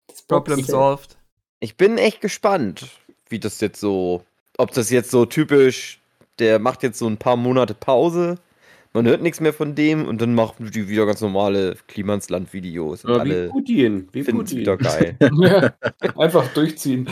[0.06, 1.16] Das Problem solved.
[1.60, 2.86] Ich bin echt gespannt,
[3.28, 4.22] wie das jetzt so,
[4.58, 6.00] ob das jetzt so typisch,
[6.38, 8.38] der macht jetzt so ein paar Monate Pause,
[8.96, 13.26] man hört nichts mehr von dem und dann machen die wieder ganz normale Klimansland-Videos Aber
[13.26, 14.08] wie Putin.
[14.12, 14.58] Wie Putin.
[14.58, 15.16] wieder geil.
[15.20, 15.74] Ja,
[16.16, 17.06] einfach durchziehen.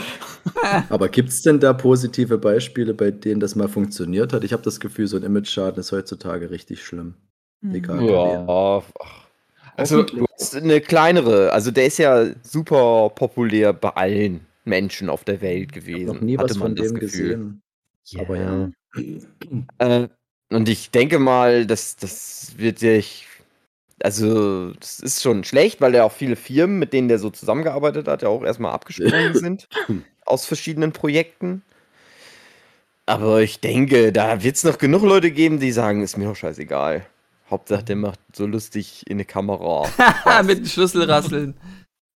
[0.89, 4.43] Aber gibt es denn da positive Beispiele, bei denen das mal funktioniert hat?
[4.43, 7.13] Ich habe das Gefühl, so ein Image-Schaden ist heutzutage richtig schlimm.
[7.71, 8.03] Egal.
[8.03, 8.83] ja, ach,
[9.77, 15.23] Also, du hast eine kleinere, also der ist ja super populär bei allen Menschen auf
[15.23, 16.07] der Welt Ich gewesen.
[16.09, 17.61] habe noch nie hatte was man von das dem Gefühl.
[18.03, 18.19] gesehen.
[18.19, 18.69] Aber ja.
[19.79, 20.07] Äh,
[20.49, 23.27] und ich denke mal, das, das wird sich.
[24.01, 28.07] Also, das ist schon schlecht, weil ja auch viele Firmen, mit denen der so zusammengearbeitet
[28.07, 29.67] hat, ja auch erstmal abgesprungen sind
[30.25, 31.61] aus verschiedenen Projekten.
[33.07, 36.35] Aber ich denke, da wird es noch genug Leute geben, die sagen, ist mir doch
[36.35, 37.05] scheißegal.
[37.49, 39.87] Hauptsache, der macht so lustig in eine Kamera.
[40.45, 41.55] Mit dem Schlüssel rasseln.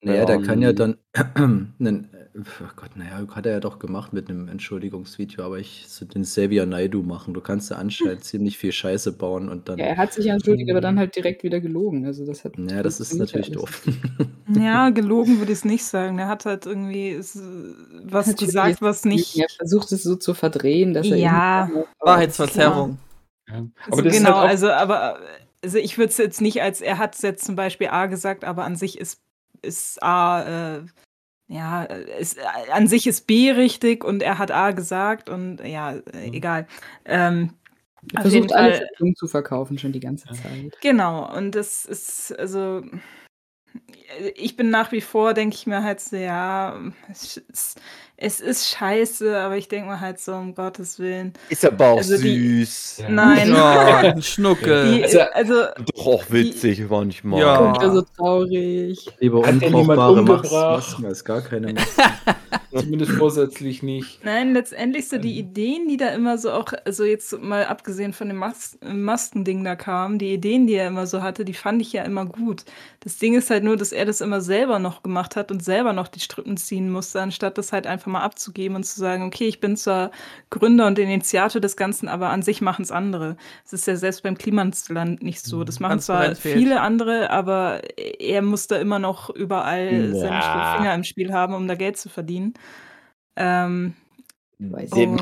[0.02, 0.42] Naja, der Ja.
[0.42, 0.96] kann ja dann,
[1.36, 6.06] einen, oh Gott, naja, hat er ja doch gemacht mit einem Entschuldigungsvideo, aber ich so
[6.06, 7.34] den Xavier Naidu machen.
[7.34, 10.34] Du kannst ja anscheinend ziemlich viel Scheiße bauen und dann, Ja, er hat sich ja
[10.36, 12.06] entschuldigt, aber dann halt direkt wieder gelogen.
[12.06, 13.82] Also das hat naja, das ist natürlich doof.
[14.58, 16.18] Ja, gelogen würde ich es nicht sagen.
[16.18, 17.20] Er hat halt irgendwie
[18.04, 19.38] was gesagt, was nicht.
[19.38, 21.70] Er versucht es so zu verdrehen, dass er Ja.
[22.00, 22.98] Wahrheitsverzerrung.
[23.51, 23.65] Ja.
[23.89, 25.19] Also das ist genau, halt auch- also aber
[25.63, 28.63] also ich würde es jetzt nicht als er hat jetzt zum Beispiel A gesagt, aber
[28.63, 29.21] an sich ist
[29.62, 30.81] ist A äh,
[31.47, 32.38] ja ist,
[32.71, 36.67] an sich ist B richtig und er hat A gesagt und ja äh, egal.
[37.05, 37.53] Ähm,
[38.13, 38.81] Er versucht alles
[39.15, 40.77] zu verkaufen schon die ganze Zeit.
[40.81, 42.81] Genau, und das ist, also,
[44.36, 46.76] ich bin nach wie vor, denke ich mir halt so, ja,
[47.12, 47.80] es ist,
[48.17, 51.34] es ist scheiße, aber ich denke mir halt so, um Gottes Willen.
[51.50, 52.98] Ist aber auch Also die- süß.
[53.04, 53.10] Ja.
[53.10, 53.50] Nein.
[53.54, 54.95] Ja, ein Schnuckel.
[54.98, 55.54] Die, Also- also,
[55.95, 57.39] Doch auch witzig manchmal.
[57.39, 57.58] Ja.
[57.60, 59.06] Und er so traurig.
[59.19, 60.24] Lieber Hat unbrauchbare?
[60.24, 62.02] Masken als gar keine Masken.
[62.72, 64.24] Zumindest vorsätzlich nicht.
[64.24, 68.28] Nein, letztendlich so die Ideen, die da immer so auch, also jetzt mal abgesehen von
[68.28, 71.93] dem Mas Maskending da kamen, die Ideen, die er immer so hatte, die fand ich
[71.93, 72.65] ja immer gut.
[73.00, 75.91] Das Ding ist halt nur, dass er das immer selber noch gemacht hat und selber
[75.91, 79.47] noch die Strippen ziehen musste, anstatt das halt einfach mal abzugeben und zu sagen, okay,
[79.47, 80.12] ich bin zwar
[80.49, 83.35] Gründer und Initiator des Ganzen, aber an sich machen es andere.
[83.65, 85.65] Es ist ja selbst beim Klimansland nicht so.
[85.65, 86.57] Das machen zwar Transparenz fehlt.
[86.57, 90.75] viele andere, aber er muss da immer noch überall seine Ja.
[90.77, 92.53] Finger im Spiel haben, um da Geld zu verdienen.
[93.35, 93.95] Ähm,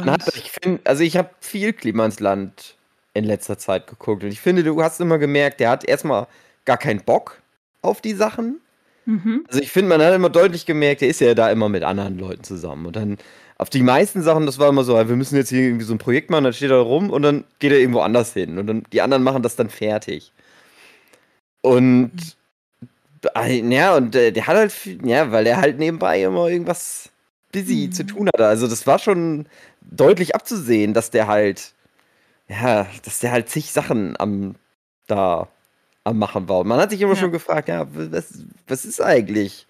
[0.05, 2.77] hat, ich finde, also ich habe viel Klima ins Land
[3.15, 6.27] in letzter Zeit geguckt und ich finde, du hast immer gemerkt, der hat erstmal
[6.65, 7.41] gar keinen Bock
[7.81, 8.61] auf die Sachen.
[9.07, 9.43] Mhm.
[9.47, 12.19] Also ich finde, man hat immer deutlich gemerkt, der ist ja da immer mit anderen
[12.19, 12.85] Leuten zusammen.
[12.85, 13.17] Und dann
[13.57, 15.97] auf die meisten Sachen, das war immer so, wir müssen jetzt hier irgendwie so ein
[15.97, 18.59] Projekt machen, dann steht er rum und dann geht er irgendwo anders hin.
[18.59, 20.31] Und dann die anderen machen das dann fertig.
[21.61, 22.11] Und
[23.35, 27.09] äh, ja, und äh, der hat halt, ja, weil er halt nebenbei immer irgendwas
[27.51, 27.91] busy Mhm.
[27.93, 28.45] zu tun hatte.
[28.47, 29.47] Also das war schon
[29.81, 31.73] deutlich abzusehen, dass der halt,
[32.49, 34.55] ja, dass der halt zig Sachen am
[35.07, 35.49] da
[36.07, 36.59] am machen war.
[36.59, 37.19] Und man hat sich immer Ja.
[37.19, 39.67] schon gefragt, ja, was, was ist eigentlich?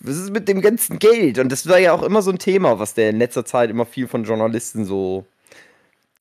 [0.00, 1.38] Was ist mit dem ganzen Geld?
[1.38, 3.86] Und das war ja auch immer so ein Thema, was der in letzter Zeit immer
[3.86, 5.24] viel von Journalisten so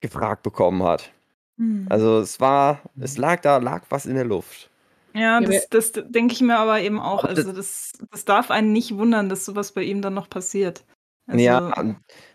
[0.01, 1.11] gefragt bekommen hat.
[1.57, 1.87] Hm.
[1.89, 4.69] Also es war, es lag da, lag was in der Luft.
[5.13, 7.23] Ja, das, das denke ich mir aber eben auch.
[7.23, 10.83] Also das, das darf einen nicht wundern, dass sowas bei ihm dann noch passiert.
[11.27, 11.71] Also, Ja,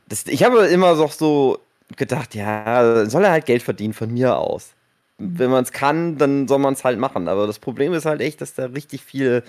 [0.08, 1.58] das, ich habe immer noch so
[1.96, 4.74] gedacht, ja, soll er halt Geld verdienen von mir aus.
[5.18, 7.28] Wenn man es kann, dann soll man es halt machen.
[7.28, 9.42] Aber das Problem ist halt echt, dass da richtig viel,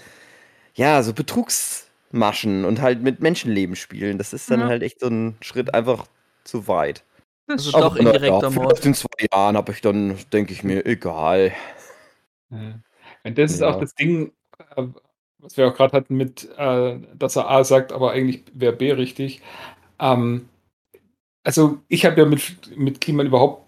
[0.75, 4.17] ja, so Betrugsmaschen und halt mit Menschenleben spielen.
[4.17, 4.67] Das ist dann Ja.
[4.67, 6.07] halt echt so ein Schritt einfach
[6.43, 7.03] zu weit.
[7.47, 7.83] das Also stimmt.
[7.85, 8.85] doch indirekter ja, Mord.
[8.85, 11.51] in zwei Jahren habe ich dann, denke ich mir, egal.
[12.51, 12.79] Ja.
[13.23, 13.69] Und das ist Ja.
[13.69, 14.31] auch das Ding,
[14.75, 14.83] äh,
[15.39, 18.91] was wir auch gerade hatten mit, äh, dass er A sagt, aber eigentlich wäre B
[18.91, 19.41] richtig.
[19.99, 20.49] Ähm,
[21.43, 23.65] also ich habe ja mit, mit Kliman überhaupt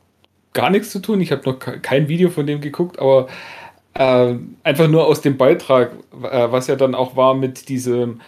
[0.53, 1.21] gar nichts zu tun.
[1.21, 3.27] Ich habe noch ke- kein Video von dem geguckt, aber
[3.95, 8.21] äh, einfach nur aus dem Beitrag, äh, was ja dann auch war mit diesem,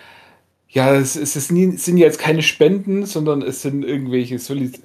[0.69, 4.79] ja, es, es es sind jetzt keine Spenden, sondern es sind irgendwelche Solid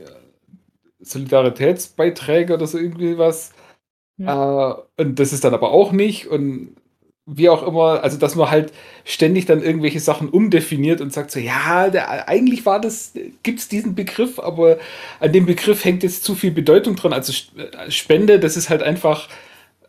[1.00, 3.52] Solidaritätsbeiträge oder so irgendwie was.
[4.26, 6.26] Äh, und das ist dann aber auch nicht.
[6.28, 6.76] Und
[7.30, 8.72] wie auch immer, also dass man halt
[9.04, 13.12] ständig dann irgendwelche Sachen umdefiniert und sagt so, ja, der, eigentlich war das,
[13.42, 14.78] gibt es diesen Begriff, aber
[15.20, 17.12] an dem Begriff hängt jetzt zu viel Bedeutung dran.
[17.12, 19.28] Also äh, Spende, das ist halt einfach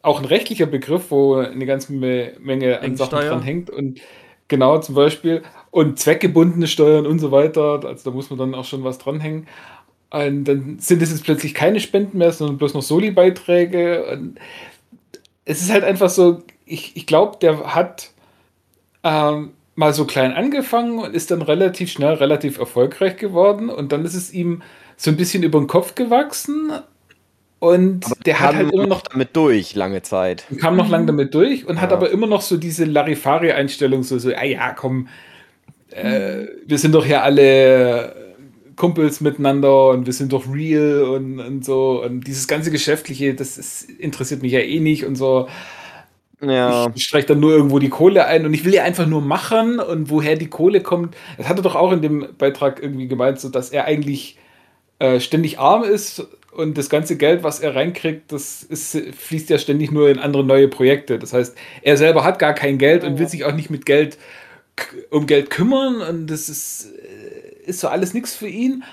[0.02, 3.70] auch ein rechtlicher Begriff, wo eine ganze Me- Menge an Sachen dran hängt.
[3.70, 4.02] Und
[4.50, 8.66] genau, zum Beispiel, und zweckgebundene Steuern und so weiter, also da muss man dann auch
[8.66, 9.48] schon was dranhängen.
[10.10, 14.06] Und dann sind es jetzt plötzlich keine Spenden mehr, sondern bloß noch Soli-Beiträge.
[14.12, 14.40] Und
[15.46, 18.12] es ist halt einfach so, ich, ich glaube, der hat
[19.04, 23.70] ähm, mal so klein angefangen und ist dann relativ schnell relativ erfolgreich geworden.
[23.70, 24.62] Und dann ist es ihm
[24.98, 26.72] so ein bisschen über den Kopf gewachsen.
[27.60, 30.46] Und der hat Kam halt immer noch damit durch, lange Zeit.
[30.50, 31.98] und kam noch lange damit durch und hat Ja.
[31.98, 35.10] aber immer noch so diese Larifari-Einstellung, so, so, ah ja, komm,
[35.92, 38.16] äh, wir sind doch hier alle
[38.78, 42.02] Kumpels miteinander und wir sind doch real und, und so.
[42.02, 45.50] Und dieses ganze Geschäftliche, das ist, interessiert mich ja eh nicht und so.
[46.42, 46.88] Ja.
[46.96, 49.80] Ich streiche dann nur irgendwo die Kohle ein und ich will ja einfach nur machen
[49.80, 51.16] und woher die Kohle kommt.
[51.38, 54.38] Das hat er doch auch in dem Beitrag irgendwie gemeint, so dass er eigentlich
[55.00, 59.58] äh, ständig arm ist und das ganze Geld, was er reinkriegt, das ist, fließt ja
[59.58, 61.20] ständig nur in andere neue Projekte.
[61.20, 64.18] Das heißt, er selber hat gar kein Geld und will sich auch nicht mit Geld
[65.10, 68.84] um Geld kümmern und das ist, äh, ist so alles nichts für ihn.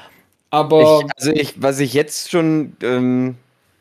[0.50, 3.36] Aber Ich, also ich, was ich jetzt schon ähm,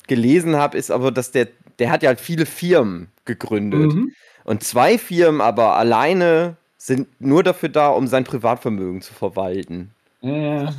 [0.07, 1.47] gelesen habe, ist aber, dass der,
[1.79, 3.93] der hat ja halt viele Firmen gegründet.
[3.93, 4.11] Mhm.
[4.43, 9.91] Und zwei Firmen aber alleine sind nur dafür da, um sein Privatvermögen zu verwalten.
[10.21, 10.71] ja,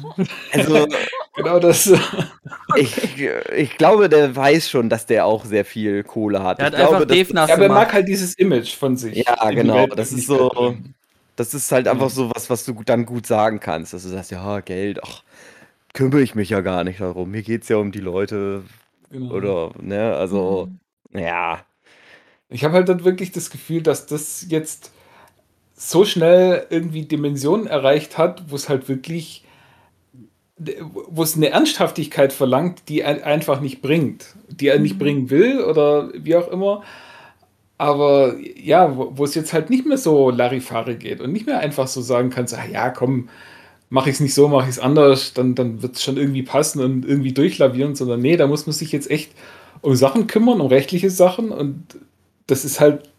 [0.53, 0.87] Also
[1.37, 1.93] genau das.
[2.77, 3.25] ich,
[3.57, 6.61] ich glaube, der weiß schon, dass der auch sehr viel Kohle hat.
[6.61, 8.77] Er hat ich glaube, einfach das- Dave nass Ja, aber er mag halt dieses Image
[8.77, 9.17] von sich.
[9.27, 10.75] Ja, genau, Welt das ist so-.
[11.35, 12.11] Das ist halt einfach Mhm.
[12.15, 13.93] so was, was du dann gut sagen kannst.
[13.93, 15.23] Dass du sagst, ja, Geld, ach,
[15.93, 17.31] kümmere ich mich ja gar nicht darum.
[17.31, 18.63] Mir geht es ja um die Leute
[19.11, 19.35] Genau.
[19.35, 20.69] oder, ne, also,
[21.13, 21.19] Mhm.
[21.19, 21.61] ja.
[22.49, 24.93] Ich habe halt dann wirklich das Gefühl, dass das jetzt
[25.75, 29.45] so schnell irgendwie Dimensionen erreicht hat, wo es halt wirklich,
[30.59, 35.61] wo es eine Ernsthaftigkeit verlangt, die er einfach nicht bringt, die er nicht bringen will
[35.61, 36.83] oder wie auch immer.
[37.79, 41.59] Aber ja, wo, wo es jetzt halt nicht mehr so Larifari geht und nicht mehr
[41.59, 43.29] einfach so sagen kannst, ah ja, komm,
[43.91, 46.43] mache ich es nicht so, mache ich es anders, dann, dann wird es schon irgendwie
[46.43, 49.33] passen und irgendwie durchlavieren, sondern nee, da muss man sich jetzt echt
[49.83, 51.99] um Sachen kümmern, um rechtliche Sachen und
[52.47, 53.11] das ist halt,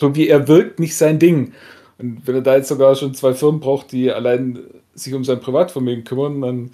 [0.00, 1.52] so wie er wirkt, nicht sein Ding.
[1.98, 4.60] Und wenn er da jetzt sogar schon zwei Firmen braucht, die allein
[4.94, 6.70] sich um sein Privatvermögen kümmern, dann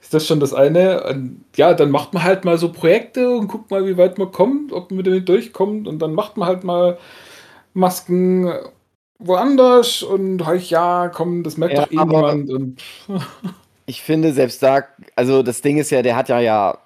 [0.00, 1.04] ist das schon das eine.
[1.04, 4.32] Und ja, dann macht man halt mal so Projekte und guckt mal, wie weit man
[4.32, 5.88] kommt, ob man damit durchkommt.
[5.88, 6.98] Und dann macht man halt mal
[7.74, 8.52] Masken
[9.18, 12.50] woanders und euch, ja, komm, das merkt Ja, doch eh niemand.
[12.50, 12.82] Und
[13.86, 14.84] Ich finde, selbst da,
[15.16, 16.78] also das Ding ist ja, der hat ja ja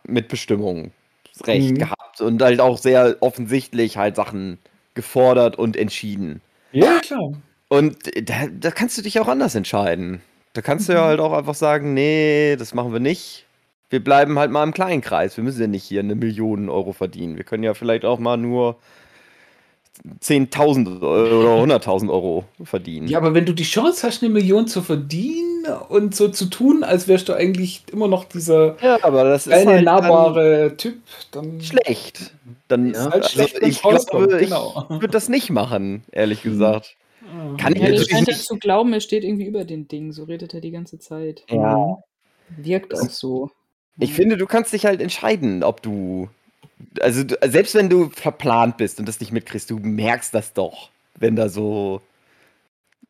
[1.46, 1.78] Mitbestimmungsrecht Mhm.
[1.78, 4.58] gehabt und halt auch sehr offensichtlich halt Sachen
[4.94, 6.40] gefordert und entschieden.
[6.72, 7.32] ja, klar.
[7.68, 7.96] Und
[8.28, 10.20] da, da kannst du dich auch anders entscheiden.
[10.52, 13.46] Da kannst du ja halt auch einfach sagen, nee, das machen wir nicht.
[13.88, 15.36] Wir bleiben halt mal im kleinen Kreis.
[15.38, 17.36] Wir müssen ja nicht hier eine Million Euro verdienen.
[17.38, 18.76] Wir können ja vielleicht auch mal nur
[20.20, 23.08] 10.000 oder 100.000 Euro verdienen.
[23.08, 26.82] Ja, aber wenn du die Chance hast, eine Million zu verdienen und so zu tun,
[26.82, 30.76] als wärst du eigentlich immer noch dieser Ja, aber das ist kleine, halt dann nahbare
[30.76, 32.32] Typ, dann schlecht.
[32.68, 34.86] Dann Ja, halt also schlecht, ich glaube, ich genau.
[34.88, 36.96] würde das nicht machen, ehrlich gesagt.
[37.58, 38.46] Kann ich Ja, der natürlich scheint ja nicht.
[38.46, 40.12] zu glauben, er steht irgendwie über den Dingen.
[40.12, 41.44] So redet er die ganze Zeit.
[41.48, 41.98] Ja.
[42.56, 43.50] Wirkt auch so.
[43.98, 46.28] Ich finde, du kannst dich halt entscheiden, ob du.
[47.00, 51.36] Also, selbst wenn du verplant bist und das nicht mitkriegst, du merkst das doch, wenn
[51.36, 52.02] da so.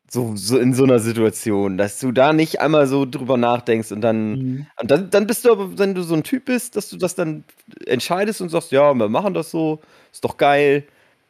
[0.09, 4.01] So, so in so einer Situation, dass du da nicht einmal so drüber nachdenkst und
[4.01, 4.31] dann.
[4.31, 4.67] Mhm.
[4.79, 7.15] Und dann, dann bist du aber, wenn du so ein Typ bist, dass du das
[7.15, 7.43] dann
[7.87, 9.79] entscheidest und sagst, ja, wir machen das so,
[10.11, 10.83] ist doch geil.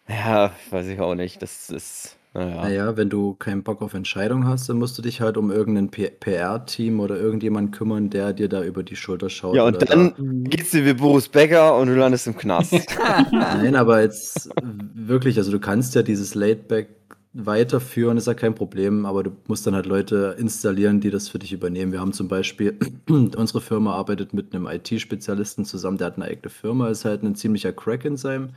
[0.10, 1.42] Ja, weiß ich auch nicht.
[1.42, 2.18] Das ist.
[2.34, 2.64] Naja.
[2.64, 5.90] Naja, wenn du keinen Bock auf Entscheidung hast, dann musst du dich halt um irgendein
[5.92, 9.56] PR-Team oder irgendjemand kümmern, der dir da über die Schulter schaut.
[9.56, 10.44] Ja, und oder dann Mhm.
[10.46, 12.74] geht's dir wie Boris Becker und du landest im Knast.
[12.98, 14.50] Da, nein, aber jetzt
[14.96, 16.90] wirklich, also du kannst ja dieses Laidback
[17.34, 21.40] weiterführen, ist ja kein Problem, aber du musst dann halt Leute installieren, die das für
[21.40, 21.92] dich übernehmen.
[21.92, 22.78] Wir haben zum Beispiel,
[23.10, 27.36] unsere Firma arbeitet mit einem IT-Spezialisten zusammen, der hat eine eigene Firma, ist halt ein
[27.36, 28.50] ziemlicher Crack in seinem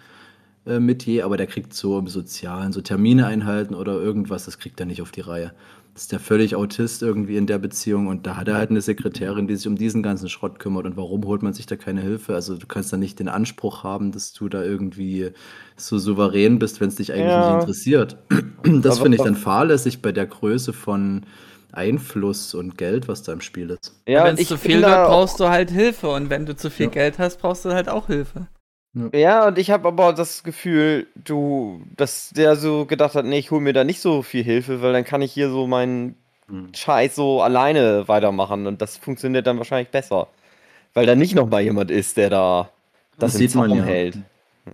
[0.67, 4.79] äh, Metier, aber der kriegt so im Sozialen, so Termine einhalten oder irgendwas, das kriegt
[4.81, 5.53] er nicht auf die Reihe.
[5.95, 8.83] Das ist der völlig Autist irgendwie in der Beziehung und da hat er halt eine
[8.83, 10.85] Sekretärin, die sich um diesen ganzen Schrott kümmert.
[10.85, 12.35] Und warum holt man sich da keine Hilfe?
[12.35, 15.31] Also du kannst da nicht den Anspruch haben, dass du da irgendwie
[15.79, 17.49] so souverän bist, wenn es dich eigentlich Ja.
[17.55, 18.17] nicht interessiert.
[18.83, 21.23] Das finde ich dann fahrlässig bei der Größe von
[21.73, 23.95] Einfluss und Geld, was da im Spiel ist.
[24.07, 26.09] Ja, wenn es ich zu viel wird, auch- brauchst du halt Hilfe.
[26.09, 26.93] Und wenn du zu viel Ja.
[26.93, 28.49] Geld hast, brauchst du halt auch Hilfe.
[29.15, 33.51] Ja, und ich habe aber das Gefühl, du, dass der so gedacht hat, nee, ich
[33.51, 36.17] hole mir da nicht so viel Hilfe, weil dann kann ich hier so meinen
[36.49, 36.73] Hm.
[36.75, 40.29] Scheiß so alleine weitermachen und das funktioniert dann wahrscheinlich besser.
[40.95, 42.71] Weil da nicht nochmal jemand ist, der da
[43.19, 43.85] das, Das im Zaum ja.
[43.85, 44.19] hält.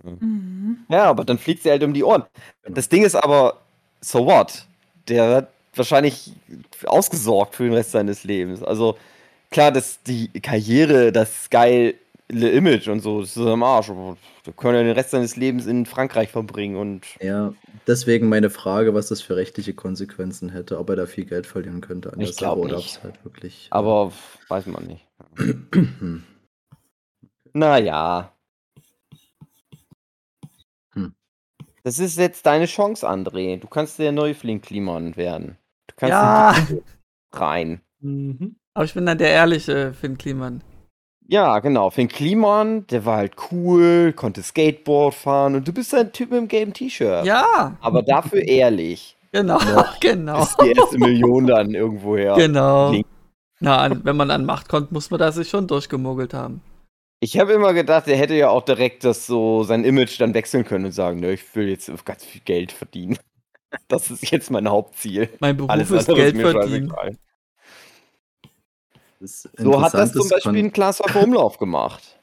[0.03, 0.85] Mhm.
[0.89, 2.23] Ja, aber dann fliegt sie halt um die Ohren.
[2.63, 2.75] Genau.
[2.75, 3.57] Das Ding ist aber,
[4.01, 4.65] so what?
[5.07, 6.31] Der wird wahrscheinlich
[6.85, 8.63] ausgesorgt für den Rest seines Lebens.
[8.63, 8.97] Also
[9.51, 11.49] klar, dass die Karriere, das
[12.33, 13.87] geile Image und so, das ist am Arsch.
[14.45, 17.53] Der kann ja den Rest seines Lebens in Frankreich verbringen und Ja,
[17.87, 21.81] deswegen meine Frage, was das für rechtliche Konsequenzen hätte, ob er da viel Geld verlieren
[21.81, 22.97] könnte an Ich der Sache oder ob nicht.
[22.97, 23.67] es halt wirklich.
[23.71, 24.11] aber
[24.49, 25.07] weiß man nicht.
[27.55, 28.33] Naja.
[30.95, 31.13] Hm.
[31.83, 33.59] Das ist jetzt deine Chance, André.
[33.59, 35.57] Du kannst der Neufling Kliman werden.
[35.87, 36.55] Du kannst Ja,
[37.31, 37.81] rein.
[37.99, 38.55] Mhm.
[38.73, 40.63] aber ich bin dann der ehrliche Finn Kliman.
[41.33, 41.89] Ja, genau.
[41.89, 46.37] Finn Kliman, der war halt cool, konnte Skateboard fahren und du bist ein Typ mit
[46.39, 47.25] dem gelben T-Shirt.
[47.25, 49.17] Ja, Aber dafür ehrlich.
[49.31, 52.35] genau, Noch genau, Ist die erste Million dann irgendwoher.
[52.35, 52.89] genau.
[52.91, 53.07] Klingt-
[53.59, 56.61] Na, an, wenn man an Macht kommt, muss man da sich schon durchgemogelt haben.
[57.19, 60.65] Ich habe immer gedacht, er hätte ja auch direkt das so sein Image dann wechseln
[60.65, 63.17] können und sagen, ne, ich will jetzt ganz viel Geld verdienen.
[63.87, 65.29] Das ist jetzt mein Hauptziel.
[65.39, 66.93] Mein Beruf Alles ist Geld verdienen.
[69.23, 72.19] So hat das zum Beispiel ein Klaas Umlauf gemacht.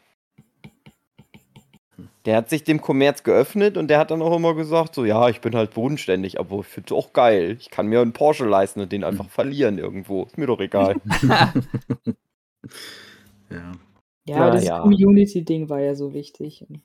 [2.26, 5.28] Der hat sich dem Kommerz geöffnet und der hat dann auch immer gesagt, so ja,
[5.30, 7.56] ich bin halt bodenständig, aber ich finde es auch geil.
[7.58, 10.24] Ich kann mir einen Porsche leisten und den einfach verlieren irgendwo.
[10.24, 10.96] Ist mir doch egal.
[13.50, 13.72] Ja.
[14.26, 14.80] Ja, das ja.
[14.80, 16.64] Community-Ding war ja so wichtig.
[16.68, 16.82] Und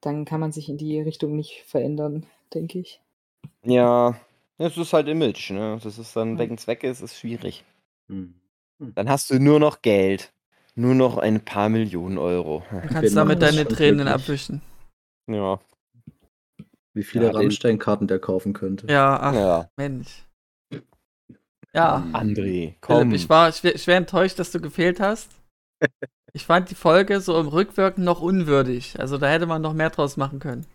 [0.00, 3.00] dann kann man sich in die Richtung nicht verändern, denke ich.
[3.64, 4.16] ja,
[4.58, 5.78] es ist halt Image, ne?
[5.82, 6.38] Das ist dann, Ja.
[6.38, 7.64] wenn es weg ist, ist schwierig.
[8.08, 8.34] Hm.
[8.78, 10.32] Dann hast du nur noch Geld.
[10.74, 12.62] Nur noch ein paar Millionen Euro.
[12.70, 14.62] Du kannst Genau, damit deine Tränen wirklich- abwischen.
[15.28, 15.58] Ja.
[16.94, 18.86] Wie viele Ja, Rammstein-Karten der kaufen könnte.
[18.90, 19.68] Ja, ach, Ja.
[19.76, 20.24] Mensch.
[21.74, 23.10] Ja, André, komm.
[23.10, 25.30] Philipp, ich war schwer, schwer enttäuscht, dass du gefehlt hast.
[26.32, 29.00] Ich fand die Folge so im Rückwirken noch unwürdig.
[29.00, 30.66] Also da hätte man noch mehr draus machen können.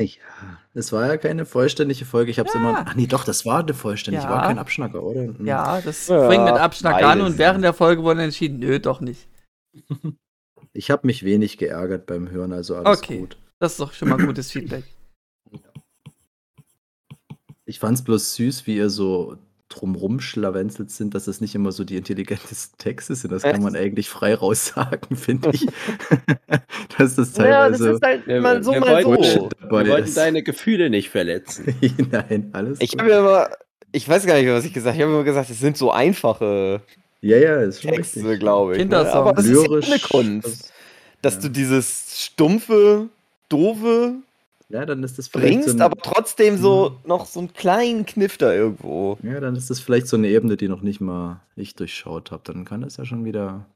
[0.00, 2.30] Ja, es war ja keine vollständige Folge.
[2.30, 2.60] Ich habe es Ja.
[2.60, 2.84] immer.
[2.86, 4.24] Ach nee, doch, das war eine vollständige.
[4.24, 4.30] Ja.
[4.30, 5.20] War kein Abschnacker, oder?
[5.26, 5.46] Hm.
[5.46, 9.00] Ja, das Ja, fing mit Abschnack an und während der Folge wurde entschieden, nö, doch
[9.00, 9.26] nicht.
[10.72, 13.18] Ich habe mich wenig geärgert beim Hören, also alles Okay.
[13.18, 13.36] gut.
[13.58, 14.84] Das ist doch schon mal gutes Feedback.
[17.64, 19.36] Ich fand es bloß süß, wie ihr so
[19.70, 23.30] drumrum schlawenzelt sind, dass das nicht immer so die intelligentesten Texte sind.
[23.32, 25.66] Das kann man eigentlich frei raussagen, finde ich.
[26.98, 29.14] dass das Ja, das teilweise ist halt Wir, mal so, wir, mal so.
[29.14, 30.16] Bullshit dabei wir wollten ist.
[30.16, 31.74] deine Gefühle nicht verletzen.
[32.10, 33.48] Nein, alles Ich habe ja immer,
[33.92, 34.98] ich weiß gar nicht mehr, was ich gesagt habe.
[34.98, 36.82] Ich habe immer gesagt, es sind so einfache
[37.20, 38.78] Ja, ja, ist schon Texte, glaube ich.
[38.78, 38.84] Ne?
[38.84, 39.14] Kindersongs.
[39.14, 40.72] Aber das ist ja eine Kunst.
[41.22, 41.40] Dass ja.
[41.42, 43.08] du dieses stumpfe,
[43.48, 44.14] doofe
[44.70, 48.06] Ja, dann ist das vielleicht bringst, so eine, aber trotzdem so noch so einen kleinen
[48.06, 49.18] Kniff da irgendwo.
[49.22, 52.42] ja, dann ist das vielleicht so eine Ebene, die noch nicht mal ich durchschaut habe.
[52.44, 53.66] Dann kann das ja schon wieder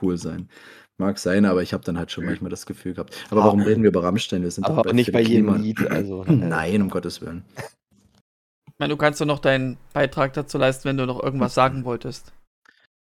[0.00, 0.48] cool sein.
[0.96, 3.14] Mag sein, aber ich habe dann halt schon manchmal das Gefühl gehabt.
[3.30, 4.42] Aber warum reden wir über Rammstein?
[4.42, 5.90] Wir sind doch Aber nicht bei jedem Klima- Lied.
[5.90, 7.44] Also, äh, Nein, um Gottes Willen.
[8.66, 11.84] Ich meine, du kannst doch noch deinen Beitrag dazu leisten, wenn du noch irgendwas sagen
[11.84, 12.32] wolltest.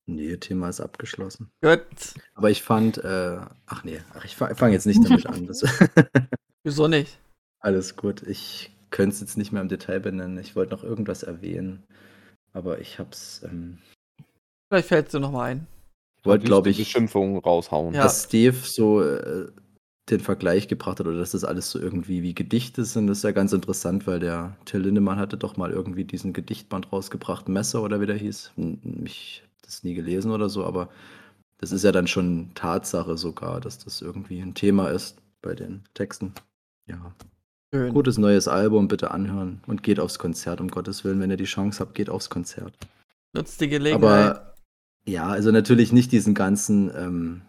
[0.07, 1.51] Nee, Thema ist abgeschlossen.
[1.61, 1.81] Gut.
[2.33, 3.37] Aber ich fand, äh,
[3.67, 5.47] ach nee, ach, ich fange fang jetzt nicht damit an.
[6.63, 7.17] Wieso nicht?
[7.61, 8.23] alles gut.
[8.23, 10.37] Ich könnte es jetzt nicht mehr im Detail benennen.
[10.39, 11.83] Ich wollte noch irgendwas erwähnen.
[12.53, 13.79] Aber ich hab's, ähm,
[14.69, 15.67] Vielleicht fällt es dir noch mal ein.
[16.23, 17.93] wollte, glaube ich, Beschimpfungen raushauen.
[17.93, 18.03] Ja.
[18.03, 19.47] dass Steve so äh,
[20.09, 23.23] den Vergleich gebracht hat oder dass das alles so irgendwie wie Gedichte sind, das ist
[23.23, 27.83] ja ganz interessant, weil der Till Lindemann hatte doch mal irgendwie diesen Gedichtband rausgebracht, Messer
[27.83, 28.53] oder wie der hieß.
[29.05, 30.89] Ich habe das nie gelesen oder so, aber
[31.59, 35.83] das ist ja dann schon Tatsache sogar, dass das irgendwie ein Thema ist bei den
[35.93, 36.33] Texten.
[36.89, 37.13] Ja.
[37.73, 37.93] Schön.
[37.93, 41.45] Gutes neues Album, bitte anhören und geht aufs Konzert, um Gottes Willen, wenn ihr die
[41.45, 42.73] Chance habt, geht aufs Konzert.
[43.33, 44.03] Nutzt die Gelegenheit.
[44.03, 44.55] Aber
[45.05, 47.41] ja, also natürlich nicht diesen ganzen ähm,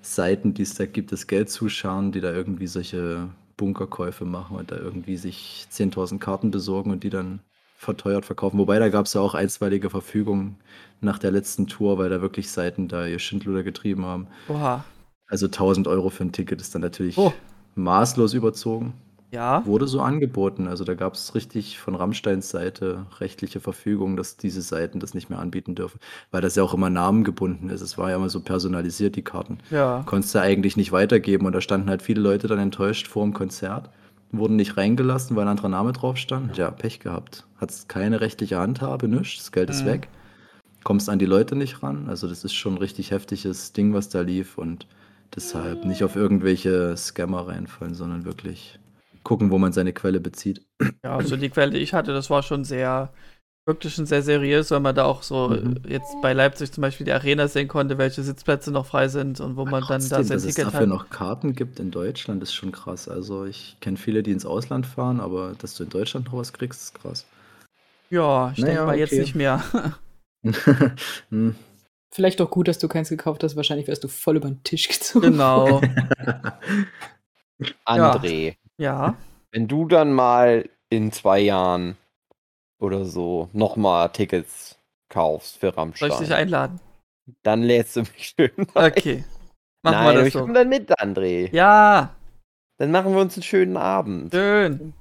[0.00, 4.72] Seiten, die es da gibt, das Geld zuschauen, die da irgendwie solche Bunkerkäufe machen und
[4.72, 7.40] da irgendwie sich 10.000 Karten besorgen und die dann
[7.76, 8.58] verteuert verkaufen.
[8.58, 10.56] Wobei da gab es ja auch einstweilige Verfügungen
[11.00, 14.26] nach der letzten Tour, weil da wirklich Seiten da ihr Schindluder getrieben haben.
[14.48, 14.84] Oha.
[15.28, 17.32] Also 1000 Euro für ein Ticket ist dann natürlich Oh.
[17.78, 18.94] Maßlos überzogen.
[19.30, 19.64] Ja.
[19.66, 20.68] Wurde so angeboten.
[20.68, 25.28] Also da gab es richtig von Rammsteins Seite rechtliche Verfügung, dass diese Seiten das nicht
[25.28, 26.00] mehr anbieten dürfen.
[26.30, 27.82] Weil das ja auch immer namengebunden ist.
[27.82, 29.58] Es war ja immer so personalisiert, die Karten.
[29.70, 30.02] Ja.
[30.06, 31.44] Konntest du eigentlich nicht weitergeben.
[31.44, 33.90] Und da standen halt viele Leute dann enttäuscht vor dem Konzert.
[34.32, 36.56] Wurden nicht reingelassen, weil ein anderer Name drauf stand.
[36.56, 37.46] Ja, Pech gehabt.
[37.58, 39.36] Hat's keine rechtliche Handhabe, nichts.
[39.36, 39.88] Das Geld ist Mhm.
[39.88, 40.08] weg.
[40.84, 42.08] Kommst an die Leute nicht ran.
[42.08, 44.56] Also das ist schon ein richtig heftiges Ding, was da lief.
[44.56, 44.86] Und
[45.36, 48.78] deshalb nicht auf irgendwelche Scammer reinfallen, sondern wirklich
[49.24, 50.62] gucken, wo man seine Quelle bezieht.
[51.04, 53.12] Ja, also die Quelle, die ich hatte, das war schon sehr,
[53.66, 55.82] wirklich schon sehr seriös, weil man da auch so Mhm.
[55.88, 59.56] jetzt bei Leipzig zum Beispiel die Arena sehen konnte, welche Sitzplätze noch frei sind und
[59.56, 60.88] wo man dann da Trotzdem, sein dass es dafür hat.
[60.88, 63.08] noch Karten gibt in Deutschland, ist schon krass.
[63.08, 66.52] Also ich kenne viele, die ins Ausland fahren, aber dass du in Deutschland noch was
[66.52, 67.26] kriegst, ist krass.
[68.10, 69.18] Ja, ich Naja, denke mal jetzt okay.
[69.18, 69.62] nicht mehr.
[71.30, 71.54] Hm.
[72.10, 73.56] Vielleicht auch gut, dass du keins gekauft hast.
[73.56, 75.32] Wahrscheinlich wärst du voll über den Tisch gezogen.
[75.32, 75.80] genau.
[77.84, 79.16] André, Ja.
[79.52, 81.96] wenn du dann mal in zwei Jahren
[82.80, 86.80] oder so nochmal Tickets kaufst für Soll ich dich Rammstein, einladen?
[87.42, 88.92] dann lädst du mich schön ein.
[88.92, 89.24] Okay.
[89.82, 90.40] Machen Nein, wir das ich so.
[90.40, 91.54] komme dann mit, André.
[91.54, 92.14] Ja,
[92.78, 94.32] Dann machen wir uns einen schönen Abend.
[94.32, 94.92] schön.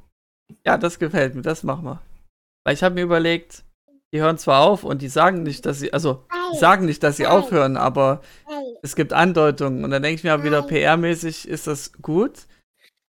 [0.65, 2.01] Ja, das gefällt mir, das machen wir.
[2.63, 3.63] Weil ich habe mir überlegt,
[4.13, 7.27] die hören zwar auf und die sagen nicht, dass sie, also, sagen nicht, dass sie
[7.27, 8.21] aufhören, aber
[8.81, 9.83] es gibt Andeutungen.
[9.83, 12.47] Und dann denke ich mir auch wieder, PR-mäßig ist das gut,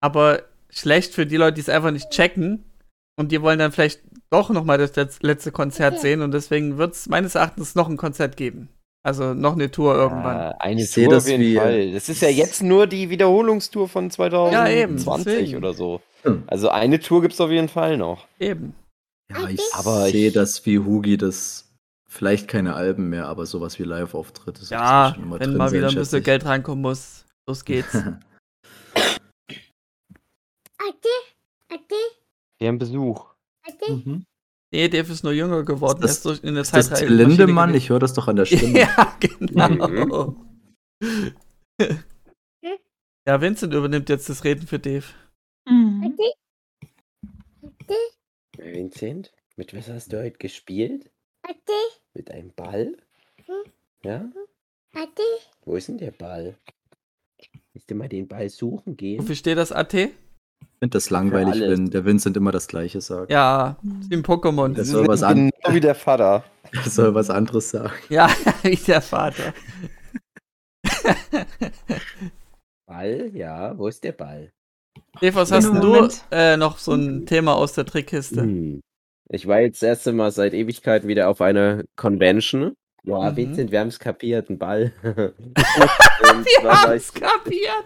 [0.01, 2.65] aber schlecht für die Leute, die es einfach nicht checken
[3.19, 6.95] und die wollen dann vielleicht doch nochmal das letz- letzte Konzert sehen und deswegen wird
[6.95, 8.69] es meines Erachtens noch ein Konzert geben.
[9.03, 10.37] Also noch eine Tour irgendwann.
[10.37, 11.93] Ja, eine Ich Tour das auf jeden wie- Fall.
[11.93, 15.57] Das ist ja jetzt nur die Wiederholungstour von Ja, eben, 2020 deswegen.
[15.57, 16.03] oder so.
[16.25, 16.43] Hm.
[16.47, 18.27] Also eine Tour gibt es auf jeden Fall noch.
[18.39, 18.75] Eben.
[19.31, 21.68] Ja, ich Aber ich- sehe das wie Hugi, das
[22.11, 24.61] vielleicht keine Alben mehr, aber sowas wie Live-Auftritte.
[24.61, 26.23] das Ja, wird schon immer wenn drin mal wieder ein bisschen.
[26.23, 27.25] Geld reinkommen muss.
[27.49, 27.93] Los geht's.
[32.61, 33.35] Wir haben Besuch.
[33.89, 34.25] Mhm.
[34.73, 36.01] Nee, Dave ist nur jünger geworden.
[36.01, 37.75] das- er ist durch in der Ist das Zeit Till Lindemann?
[37.75, 38.81] Ich höre das doch an der Stimme.
[38.81, 40.37] Ja, genau.
[43.27, 45.07] ja, Vincent übernimmt jetzt das Reden für Dave.
[45.69, 46.17] Mhm.
[48.59, 51.11] Vincent, mit was hast du heute gespielt?
[52.15, 52.97] Mit einem Ball?
[54.03, 54.25] Ja?
[55.65, 56.57] Wo ist denn der Ball?
[57.87, 59.21] Du mal den Ball suchen gehen?
[59.21, 59.95] Wofür steht das AT?
[59.95, 60.11] Ich
[60.81, 63.31] finde das langweilig, wenn der Vincent immer das Gleiche sagt.
[63.31, 64.75] Ja, wie ein Pokémon.
[64.75, 66.45] Das soll was an- genau wie der Vater.
[66.73, 67.93] Er soll was anderes sagen.
[68.11, 68.29] Ja,
[68.63, 69.55] wie der Vater.
[72.87, 73.31] Ball?
[73.33, 74.53] Ja, wo ist der Ball?
[75.21, 78.43] Dave, was hast du denn du äh, noch so ein Thema aus der Trickkiste?
[78.43, 78.81] Hm.
[79.31, 82.75] Ich war jetzt das erste Mal seit Ewigkeiten wieder auf einer Convention.
[83.05, 83.37] Ja, Mhm.
[83.37, 84.93] Vincent, wir haben es kapiert, ein Ball.
[85.03, 87.85] Wir haben's ich- kapiert.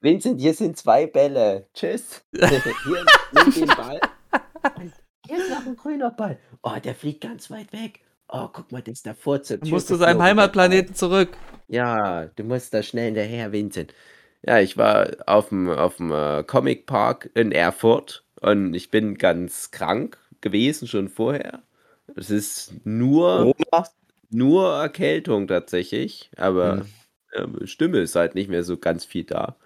[0.00, 1.68] Vincent, hier sind zwei Bälle.
[1.74, 2.24] Tschüss.
[2.34, 4.00] hier, nimm den Ball.
[5.28, 6.38] Jetzt noch ein grüner Ball.
[6.62, 8.00] Oh, der fliegt ganz weit weg.
[8.28, 10.20] Oh, guck mal, der ist davor zur Du Tür musst zu seinem.
[10.22, 11.28] Heimatplaneten zurück.
[11.68, 13.88] Ja, du musst da schnell hinterher winseln.
[14.44, 19.16] Ja, ich war auf dem auf dem, äh, Comic Park in Erfurt und ich bin
[19.18, 21.62] ganz krank gewesen schon vorher.
[22.16, 23.84] Es ist nur Corona?
[24.30, 27.02] nur Erkältung tatsächlich, aber, Mhm.
[27.36, 29.56] ähm, Stimme ist halt nicht mehr so ganz viel da.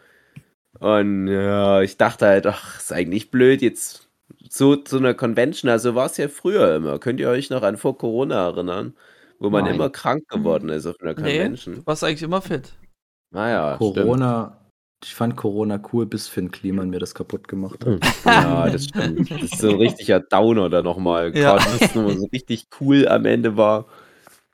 [0.81, 4.09] Und, ja, ich dachte halt: „Ach, ist eigentlich blöd, jetzt
[4.51, 6.99] so zu 'ner Convention“ also, war's ja früher immer.
[7.01, 8.97] Könnt ihr euch noch an vor Corona erinnern,
[9.41, 9.67] wo man Nein.
[9.67, 11.83] immer krank geworden ist auf 'ner Nee, Convention?
[11.83, 12.77] du warst eigentlich immer fit.
[13.33, 14.21] Ah ja, stimmt.
[14.21, 14.66] Corona
[15.05, 18.01] ich fand Corona cool, bis Finn Kliman mir das kaputt gemacht hat.
[18.25, 19.31] Ja, das stimmt.
[19.31, 21.37] Das ist so 'n richtiger Downer da noch mal.
[21.37, 21.57] Ja.
[21.57, 23.87] Grad was noch mal so richtig cool am Ende war.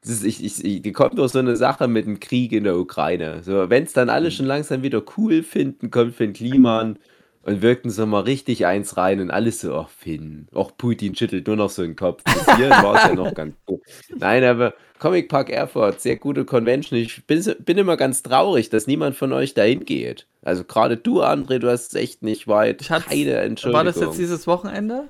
[0.03, 2.65] Das ist ich ich ich die kommt doch so 'ne Sache mit dem Krieg in
[2.65, 3.43] der Ukraine.
[3.45, 6.99] So, wenn's dann alle schon langsam wieder cool finden, kommt Finn Kliman
[7.43, 11.15] und wirkt uns noch mal richtig eins rein und alles so: „Ach, Finn, ach, Putin
[11.15, 13.81] schüttelt nur noch so 'n Kopf.“ Bis hierhin war's ja noch ganz gut.
[14.17, 16.99] Nein, aber Comic Park Erfurt, sehr gute Convention.
[16.99, 20.27] Ich bin bin immer ganz traurig, dass niemand von euch dahin geht.
[20.43, 22.83] Also, grade du, André, du hast es echt nicht weit.
[22.83, 24.03] Ich hatte Keine War das Entschuldigung.
[24.05, 25.09] jetzt dieses Wochenende?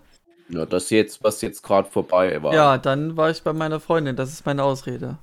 [0.49, 2.53] Ja, das jetzt was jetzt grad vorbei war.
[2.55, 4.16] Ja, dann war ich bei meiner Freundin.
[4.16, 5.18] Das ist meine Ausrede.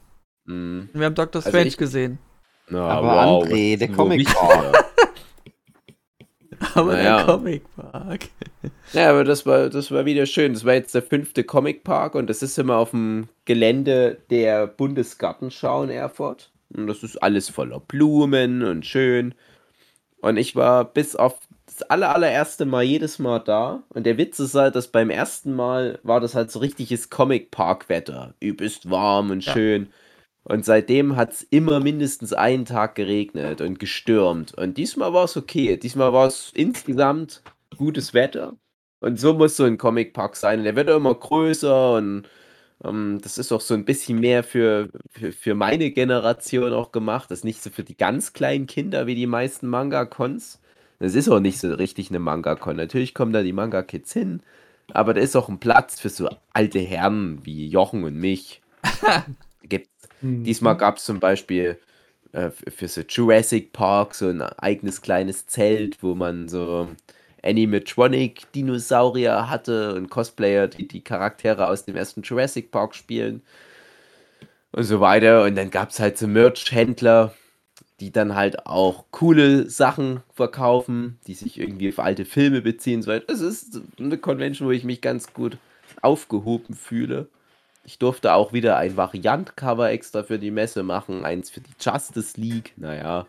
[0.45, 0.89] Mhm.
[0.93, 2.17] Wir haben Doctor Also Strange ich gesehen.
[2.69, 4.85] Na, Aber wow, André, der Comic Park.
[6.75, 7.23] Aber Na der ja.
[7.23, 8.27] Comicpark.
[8.93, 10.53] Ja, aber das war das war wieder schön.
[10.53, 11.33] Das war jetzt der 5.
[11.45, 16.51] Comicpark und das ist immer auf'm Gelände der Bundesgartenschau in Erfurt.
[16.75, 19.35] Und das ist alles voller Blumen und schön.
[20.21, 23.83] Und ich war bis auf das aller allererste Mal jedes Mal da.
[23.89, 28.33] Und der Witz ist halt, dass beim ersten Mal war das halt so richtiges Comic-Park-Wetter.
[28.39, 29.53] Übelst warm und Ja.
[30.45, 34.53] Und seitdem hat's immer mindestens einen Tag geregnet und gestürmt.
[34.53, 35.77] Und diesmal war's okay.
[35.77, 37.41] Diesmal war's insgesamt
[37.77, 38.55] gutes Wetter.
[39.01, 40.59] Und so muss so 'n Comicpark sein.
[40.59, 42.23] Und der wird immer größer und,
[42.83, 47.31] ähm, das ist auch so 'n bisschen mehr für für für meine Generation auch gemacht.
[47.31, 50.61] Das ist nicht so für die ganz kleinen Kinder wie die meisten Manga-Cons.
[50.99, 52.77] Das ist auch nicht so richtig 'ne Manga-Con.
[52.77, 54.41] Natürlich kommen da die Manga-Kids hin,
[54.93, 58.61] aber da ist auch 'n Platz für so alte Herren wie Jochen und mich.
[59.69, 59.89] Gibt's
[60.21, 60.43] Mhm.
[60.45, 61.77] diesmal gab's zum Beispiel,
[62.33, 66.87] äh, für so Jurassic Park so 'n eigenes kleines Zelt, wo man so
[67.43, 73.41] Animatronic-Dinosaurier hatte und Cosplayer, die die Charaktere aus dem ersten Jurassic Park spielen
[74.73, 75.43] und so weiter.
[75.43, 77.33] Und dann gab's halt so Merch-Händler,
[77.99, 83.11] die dann halt auch coole Sachen verkaufen, die sich irgendwie auf alte Filme beziehen, so.
[83.11, 85.57] Es ist 'ne Convention, wo ich mich ganz gut
[86.01, 87.27] aufgehoben fühle.
[87.89, 92.39] Ich durfte auch wieder ein Variant-Cover extra für die Messe machen, eins für die Justice
[92.39, 92.71] League.
[92.77, 93.25] Na ja,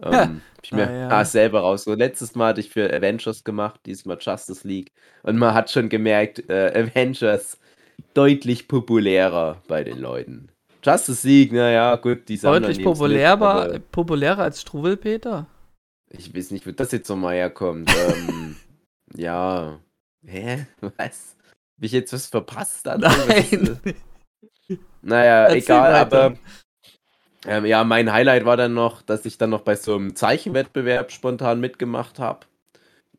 [0.00, 1.24] ähm, habe ich mir Ah ja.
[1.24, 1.98] selber rausgesucht.
[1.98, 4.92] Letztes Mal hatte ich für Avengers gemacht, diesmal Justice League.
[5.24, 7.58] Und man hat schon gemerkt, äh, Avengers
[8.14, 10.48] deutlich populärer bei den Leuten.
[10.84, 15.48] Justice League, na ja, gut, die Sammler Deutlich nehmen's mit, populärer, aber populärer als Struwwelpeter?
[16.10, 17.90] ich weiß nicht, wo das jetzt noch mal herkommt.
[17.90, 18.54] Ähm,
[19.16, 19.80] ja.
[20.24, 20.66] Hä?
[20.96, 21.33] Was?
[21.76, 23.80] Habe ich jetzt was verpasst, ist, Nein.
[23.84, 23.94] äh
[25.02, 26.00] na ja, Erzähl egal, weiter.
[26.24, 26.36] aber
[27.46, 31.12] ähm, ja, mein Highlight war dann noch, dass ich dann noch bei so 'nem Zeichenwettbewerb
[31.12, 32.46] spontan mitgemacht habe.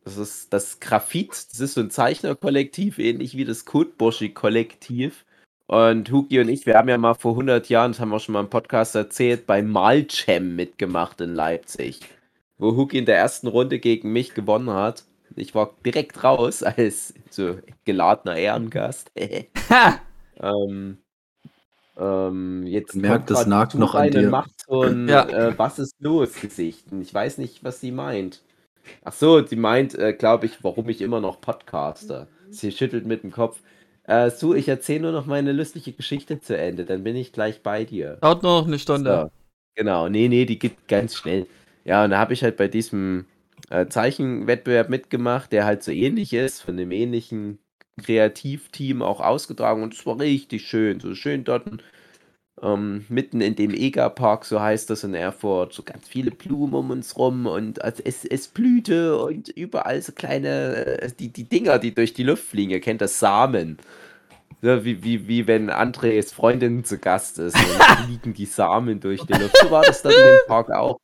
[0.03, 1.29] Das ist das Graphit.
[1.31, 5.25] Das ist so 'n Zeichnerkollektiv, ähnlich wie das Kotbushi-Kollektiv.
[5.67, 8.19] Und Huki und ich, wir haben ja mal vor 100 Jahren, das haben wir auch
[8.19, 12.01] schon mal im Podcast erzählt, bei Malchem mitgemacht in Leipzig,
[12.59, 15.05] wo Huki in der ersten Runde gegen mich gewonnen hat.
[15.35, 19.11] Ich war direkt raus als so geladener Ehrengast.
[19.69, 19.99] Ha!
[20.37, 20.97] Ähm,
[21.97, 24.29] ähm, jetzt merkt, das nagt noch an dir.
[24.29, 25.29] macht so 'n, Ja.
[25.29, 26.91] äh, „Was ist los“ Gesicht.
[26.91, 28.41] Und ich weiß nicht, was sie meint.
[29.03, 32.27] Ach so, sie meint, äh, glaube ich, warum ich immer noch podcaste.
[32.51, 33.61] Sie schüttelt mit dem Kopf.
[34.05, 37.61] Äh, Su, ich erzähle nur noch meine lustige Geschichte zu Ende, dann bin ich gleich
[37.63, 38.17] bei dir.
[38.21, 39.23] Dauert nur noch 'ne Stunde.
[39.23, 39.31] So,
[39.75, 40.09] genau.
[40.09, 41.47] Ne, ne, die geht ganz schnell.
[41.85, 43.25] Ja, und da habe ich halt bei diesem,
[43.69, 47.59] äh, Zeichenwettbewerb mitgemacht, der halt so ähnlich ist, von 'nem ähnlichen
[48.03, 50.99] Kreativteam auch ausgetragen und es war richtig schön.
[50.99, 51.65] So schön dort,
[52.61, 56.89] ähm, mitten in dem EGA-Park, so heißt das in Erfurt, so ganz viele Blumen um
[56.91, 61.93] uns rum und es es blühte und überall so kleine, äh die die Dinger, die
[61.93, 62.71] durch die Luft fliegen.
[62.71, 63.77] Ihr kennt das, Samen.
[64.61, 69.25] Ne, wie wie wie wenn Andres Freundin zu Gast ist, dann fliegen die Samen durch
[69.25, 69.57] die Luft.
[69.61, 70.99] So war das dann dem Park auch.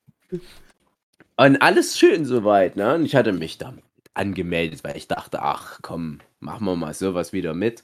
[1.37, 2.95] Und alles schön so weit, ne?
[2.95, 3.73] Und ich hatte mich da
[4.13, 7.83] angemeldet, weil ich dachte: „Ach komm, machen wir mal so was wieder mit.“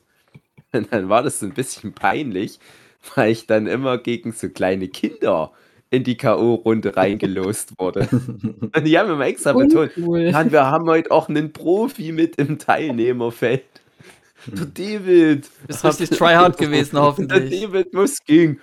[0.74, 2.60] Und dann war das so 'n bisschen peinlich,
[3.16, 5.52] weil ich dann immer gegen so kleine Kinder
[5.91, 8.10] in die K.O.-Runde reingelost wurde.
[8.76, 9.91] Und die haben immer extra betont.
[10.30, 13.64] „Mann, wir haben heute auch 'nen Profi mit im Teilnehmerfeld.“
[14.48, 15.50] Der David.
[15.68, 17.62] Bist richtig tryhard gewesen, Der hoffentlich.
[17.62, 18.62] David muss gegen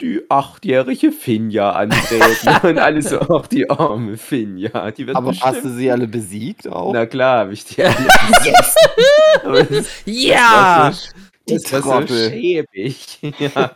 [0.00, 2.48] die achtjährige Finja antreten.
[2.66, 4.90] Und alle so, ach, die arme Finja.
[4.92, 6.92] Die wird Aber hast du bestimmt- sie alle besiegt auch?
[6.92, 7.94] Na klar, habe ich die alle
[9.68, 10.90] das, Ja!
[10.90, 11.12] das
[11.46, 12.30] das so Trottel.
[12.30, 13.18] schäbig.
[13.38, 13.72] Ja.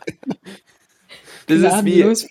[1.47, 2.23] Das ist wie, es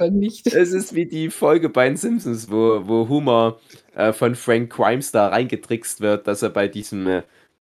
[0.72, 3.58] ist wie die Folge bei den Simpsons, wo, wo Homer
[3.94, 7.22] äh, von Frank Crimestar reingetrickst wird, dass er bei diesem äh,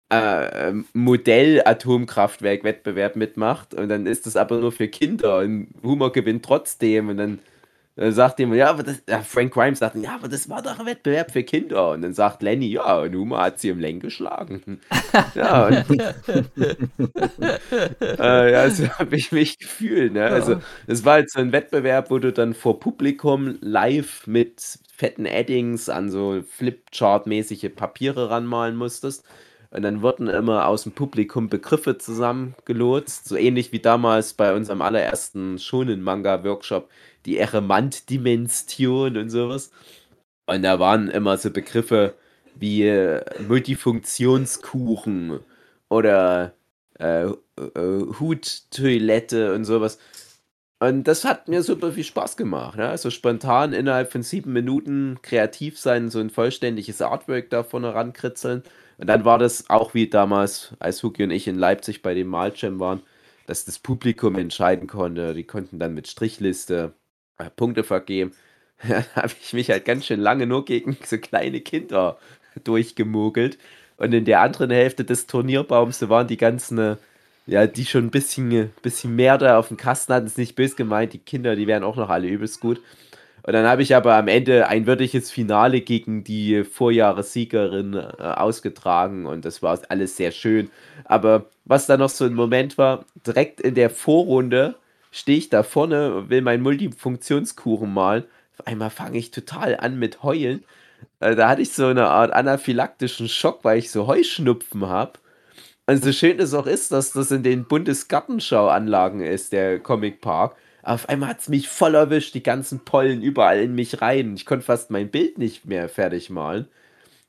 [0.10, 3.74] äh, Modell-Atomkraftwerk-Wettbewerb mitmacht.
[3.74, 5.40] Und dann ist das aber nur für Kinder.
[5.40, 7.10] Und Homer gewinnt trotzdem.
[7.10, 7.40] Und dann
[8.00, 10.80] äh, sagt jemand, ja, aber das, ja, Frank Grimes sagt, ja, aber das war doch
[10.80, 11.92] ein Wettbewerb für Kinder.
[11.92, 14.80] Und dann sagt Lenny, ja, und Homer hat sie im Lenk geschlagen.
[15.36, 15.86] ja, und,
[18.02, 20.14] äh, ja, so habe ich mich gefühlt.
[20.14, 20.26] Ne?
[20.26, 25.28] Also, es war jetzt so ein Wettbewerb, wo du dann vor Publikum live mit fetten
[25.28, 29.26] Addings an so Flipchart-mäßige Papiere ranmalen musstest.
[29.72, 34.82] Und dann wurden immer aus dem Publikum Begriffe zusammengelotst, so ähnlich wie damals bei unserem
[34.82, 36.90] allerersten Shonen-Manga-Workshop,
[37.26, 39.72] die Eremant-Dimension und sowas.
[40.48, 42.16] Und da waren immer so Begriffe
[42.56, 45.40] wie äh, Multifunktionskuchen
[45.90, 46.54] oder
[47.00, 47.34] äh, äh,
[48.20, 50.00] Huttoilette und sowas.
[50.80, 52.78] Und das hat mir super viel Spaß gemacht.
[52.78, 52.88] Ne?
[52.88, 58.64] Also spontan innerhalb von sieben Minuten kreativ sein, so ein vollständiges Artwork da vorne rankritzeln.
[58.98, 62.28] Und dann war das auch wie damals, als Huki und ich in Leipzig bei dem
[62.28, 63.02] Malchamp waren,
[63.46, 65.34] dass das Publikum entscheiden konnte.
[65.34, 66.94] Die konnten dann mit Strichliste
[67.38, 68.34] äh, Punkte vergeben.
[68.88, 72.18] Da habe ich mich halt ganz schön lange nur gegen so kleine Kinder
[72.64, 73.58] durchgemogelt.
[73.98, 76.98] Und in der anderen Hälfte des Turnierbaums, waren die ganzen, äh,
[77.50, 80.76] ja, die schon ein bisschen, bisschen mehr da auf dem Kasten hatten, ist nicht böse
[80.76, 82.82] gemeint, die Kinder, die wären auch noch alle übelst gut.
[83.44, 89.26] Und dann habe ich aber am Ende ein würdiges Finale gegen die Vorjahressiegerin äh, ausgetragen
[89.26, 90.70] und das war alles sehr schön.
[91.06, 94.76] Aber was da noch so ein Moment war, direkt in der Vorrunde
[95.12, 98.26] stehe ich da vorne und will meinen Multifunktionskuchen malen.
[98.58, 100.64] Auf einmal fange ich total an mit Heulen.
[101.20, 105.14] Äh, Da hatte ich so eine Art anaphylaktischen Schock, weil ich so Heuschnupfen habe.
[105.90, 110.56] Und so schön es auch ist, dass das in den Bundesgartenschauanlagen ist, der Comicpark.
[110.84, 114.36] Auf einmal hat es mich voll erwischt, die ganzen Pollen überall in mich rein.
[114.36, 116.68] Ich konnte fast mein Bild nicht mehr fertig malen.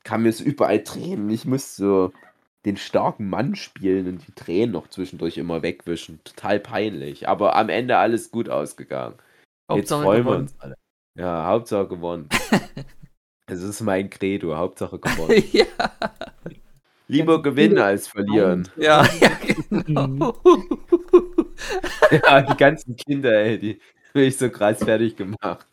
[0.04, 1.30] Kam mir so überall Tränen.
[1.30, 2.12] Ich musste so
[2.66, 6.20] den starken Mann spielen und die Tränen noch zwischendurch immer wegwischen.
[6.24, 7.30] Total peinlich.
[7.30, 9.14] Aber am Ende alles gut ausgegangen.
[9.70, 10.42] Jetzt Hauptsache freuen wir gewonnen.
[10.42, 10.74] uns alle.
[11.18, 12.28] Ja, Hauptsache gewonnen.
[13.46, 15.42] Es ist mein Credo, Hauptsache gewonnen.
[15.50, 15.66] ja,
[17.10, 18.68] Lieber gewinnen als verlieren.
[18.76, 19.30] ja, ja,
[19.70, 20.34] genau.
[22.10, 23.80] Ja, die ganzen Kinder, ey, die
[24.14, 25.66] bin ich so krass fertig gemacht.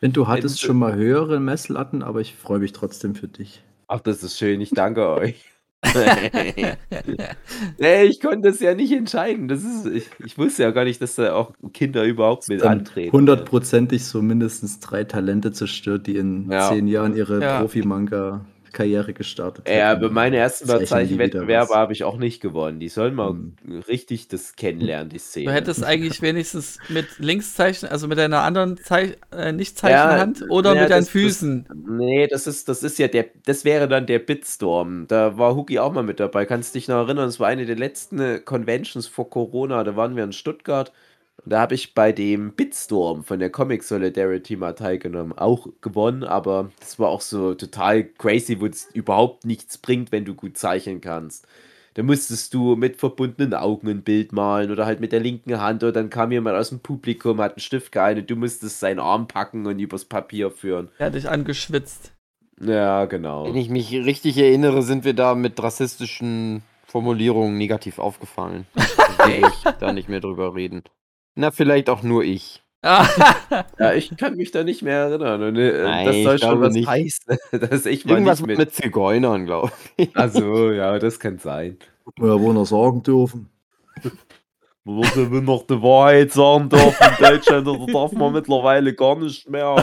[0.00, 3.62] Wenn du hattest schon mal höhere Messlatten, aber ich freue mich trotzdem für dich.
[3.88, 5.42] Ach, das ist schön, ich danke euch.
[7.78, 9.48] nee, ich konnte es ja nicht entscheiden.
[9.48, 13.12] Das ist, ich, ich wusste ja gar nicht, dass da auch Kinder überhaupt mit antreten.
[13.12, 16.68] hundertprozentig so mindestens drei Talente zerstört, die in Ja.
[16.70, 17.66] zehn Jahren ihre Ja.
[18.74, 20.04] Profi-Manga-Karriere gestartet Ja, hätten.
[20.04, 21.76] aber meine ersten Überzeichenwettbewerbe was.
[21.76, 22.80] habe ich auch nicht gewonnen.
[22.80, 23.54] Die sollen mal Hm.
[23.88, 25.46] richtig das kennenlernen, die Szene.
[25.46, 30.82] Du hättest eigentlich wenigstens mit Linkszeichen, also mit deiner anderen Zeich äh, Nicht-Zeichenhand oder ja,
[30.82, 31.68] mit deinen das- das- Füßen.
[31.88, 35.06] Nee, das ist, das ist ja der, das wäre dann der Bitstorm.
[35.08, 36.44] Da war Huki auch mal mit dabei.
[36.46, 37.26] Kannst dich noch erinnern?
[37.26, 39.84] Das war eine der letzten äh, Conventions vor Corona.
[39.84, 40.92] Da waren wir in Stuttgart.
[41.42, 45.36] Und da habe ich bei dem Bitstorm von der Comic Solidarity mal teilgenommen.
[45.36, 50.24] Auch gewonnen, aber das war auch so total crazy, wo es überhaupt nichts bringt, wenn
[50.24, 51.46] du gut zeichnen kannst.
[51.94, 55.82] Da musstest du mit verbundenen Augen ein Bild malen oder halt mit der linken Hand
[55.84, 58.98] oder dann kam jemand aus dem Publikum, hat einen Stift gehalten und du musstest seinen
[58.98, 60.88] Arm packen und übers Papier führen.
[60.98, 62.12] Er hat dich angeschwitzt.
[62.60, 63.46] Ja, genau.
[63.46, 68.66] Wenn ich mich richtig erinnere, sind wir da mit rassistischen Formulierungen negativ aufgefallen.
[68.74, 70.82] Will ich da nicht mehr drüber reden.
[71.34, 72.62] Na, vielleicht auch nur ich.
[73.78, 75.42] Ja, ich kann mich da nicht mehr erinnern.
[75.42, 76.86] Und, äh, Nein, das soll ich schon was nicht.
[76.86, 77.38] heißen,
[77.70, 78.74] dass ich Irgendwas nicht mit, mit.
[78.74, 80.14] Zigeunern, glaube ich.
[80.14, 81.78] Also, ja, das kann sein.
[82.18, 83.48] Ja, wohl noch sagen dürfen.
[84.84, 89.48] Würde wir noch die Wahrheit sagen dürfen in Deutschland, oder darf man mittlerweile gar nicht
[89.48, 89.82] mehr.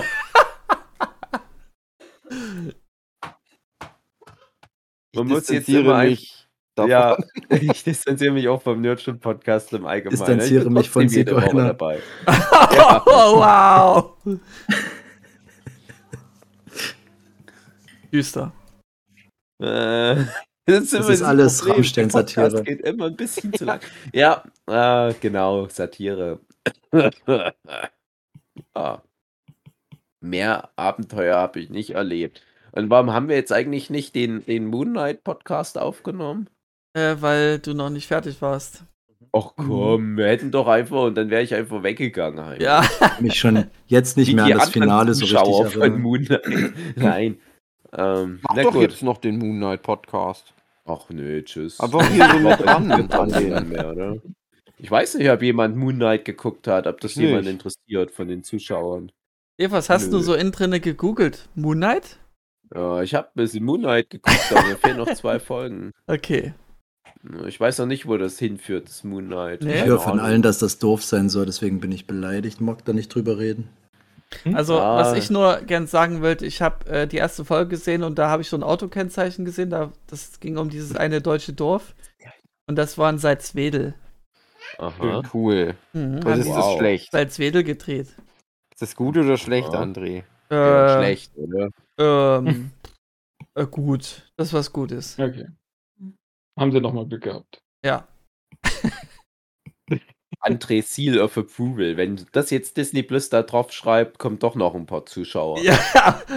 [5.15, 6.40] Man muss jetzt immer ein, mich
[6.87, 7.25] davon.
[7.49, 10.17] Ja, ich distanziere mich auch vom Nerdship Podcast im Allgemeinen.
[10.17, 11.67] Distanziere Ich mich von Zigeuner.
[11.67, 11.99] dabei.
[13.05, 14.13] oh, wow.
[18.11, 18.51] Düster.
[19.61, 20.15] Äh,
[20.65, 21.67] das ist, Das ist das alles.
[21.67, 22.49] Rammstein-Satire.
[22.49, 23.79] Podcast geht immer ein bisschen zu lang.
[24.13, 26.39] Ja, äh, genau, Satire.
[28.75, 29.01] ja.
[30.19, 32.43] Mehr Abenteuer habe ich nicht erlebt.
[32.73, 36.49] Und warum haben wir jetzt eigentlich nicht den, den Moon Knight Podcast aufgenommen?
[36.93, 38.83] Äh, weil du noch nicht fertig warst.
[39.33, 42.43] Ach komm, wir hätten doch einfach und dann wäre ich einfach weggegangen.
[42.45, 42.61] Halt.
[42.61, 42.83] Ja.
[43.21, 46.01] Mich schon jetzt nicht Wie mehr an das Finale so Zuschauer richtig von.
[46.01, 46.73] Moon Knight.
[46.97, 47.39] Nein.
[47.93, 48.81] Ähm, Mach na doch gut.
[48.81, 50.53] jetzt noch den Moon Knight Podcast.
[50.85, 51.79] Ach nö, tschüss.
[51.79, 53.69] Einfach hier so mit dran Gibt an keinen den.
[53.69, 54.17] mehr, oder?
[54.77, 58.43] Ich weiß nicht, ob jemand Moon Knight geguckt hat, ob das jemand interessiert von den
[58.43, 59.11] Zuschauern.
[59.57, 60.23] Eva, was hast du Nö.
[60.23, 61.47] so innen drinne gegoogelt?
[61.53, 62.17] Moon Knight?
[62.73, 65.91] Ja, ich habe ein bisschen Moon Knight geguckt, aber mir fehlen noch zwei Folgen.
[66.07, 66.53] Okay.
[67.47, 69.61] Ich weiß noch nicht, wo das hinführt, das Moon Knight.
[69.61, 69.75] Nee.
[69.75, 72.61] Ich höre von allen, dass das doof sein soll, deswegen bin ich beleidigt.
[72.61, 73.69] Mag da nicht drüber reden.
[74.53, 74.95] Also, Ah.
[74.95, 78.29] was ich nur gern sagen wollte, ich habe äh, die erste Folge gesehen und da
[78.29, 79.69] habe ich so ein Autokennzeichen gesehen.
[79.69, 81.93] Da, das ging um dieses eine deutsche Dorf.
[82.67, 83.93] Und das war in Salzwedel.
[84.77, 85.21] Aha.
[85.33, 85.75] Cool.
[85.93, 86.77] Mhm, Was ist das Wow.
[86.79, 87.11] schlecht?
[87.11, 88.07] Salzwedel gedreht.
[88.73, 89.81] Ist das gut oder schlecht, Ja.
[89.81, 90.23] André?
[90.49, 91.69] Ja, Äh, schlecht, oder?
[91.97, 92.71] Ähm,
[93.55, 94.31] äh, gut.
[94.37, 95.19] Das was gut ist.
[95.19, 95.47] Okay.
[96.59, 97.61] Haben sie nochmal Glück gehabt.
[97.83, 98.07] Ja.
[100.39, 101.97] André Seal of Approval.
[101.97, 105.59] Wenn das jetzt Disney Plus da drauf schreibt, kommt doch noch ein paar Zuschauer.
[105.61, 105.77] Ja,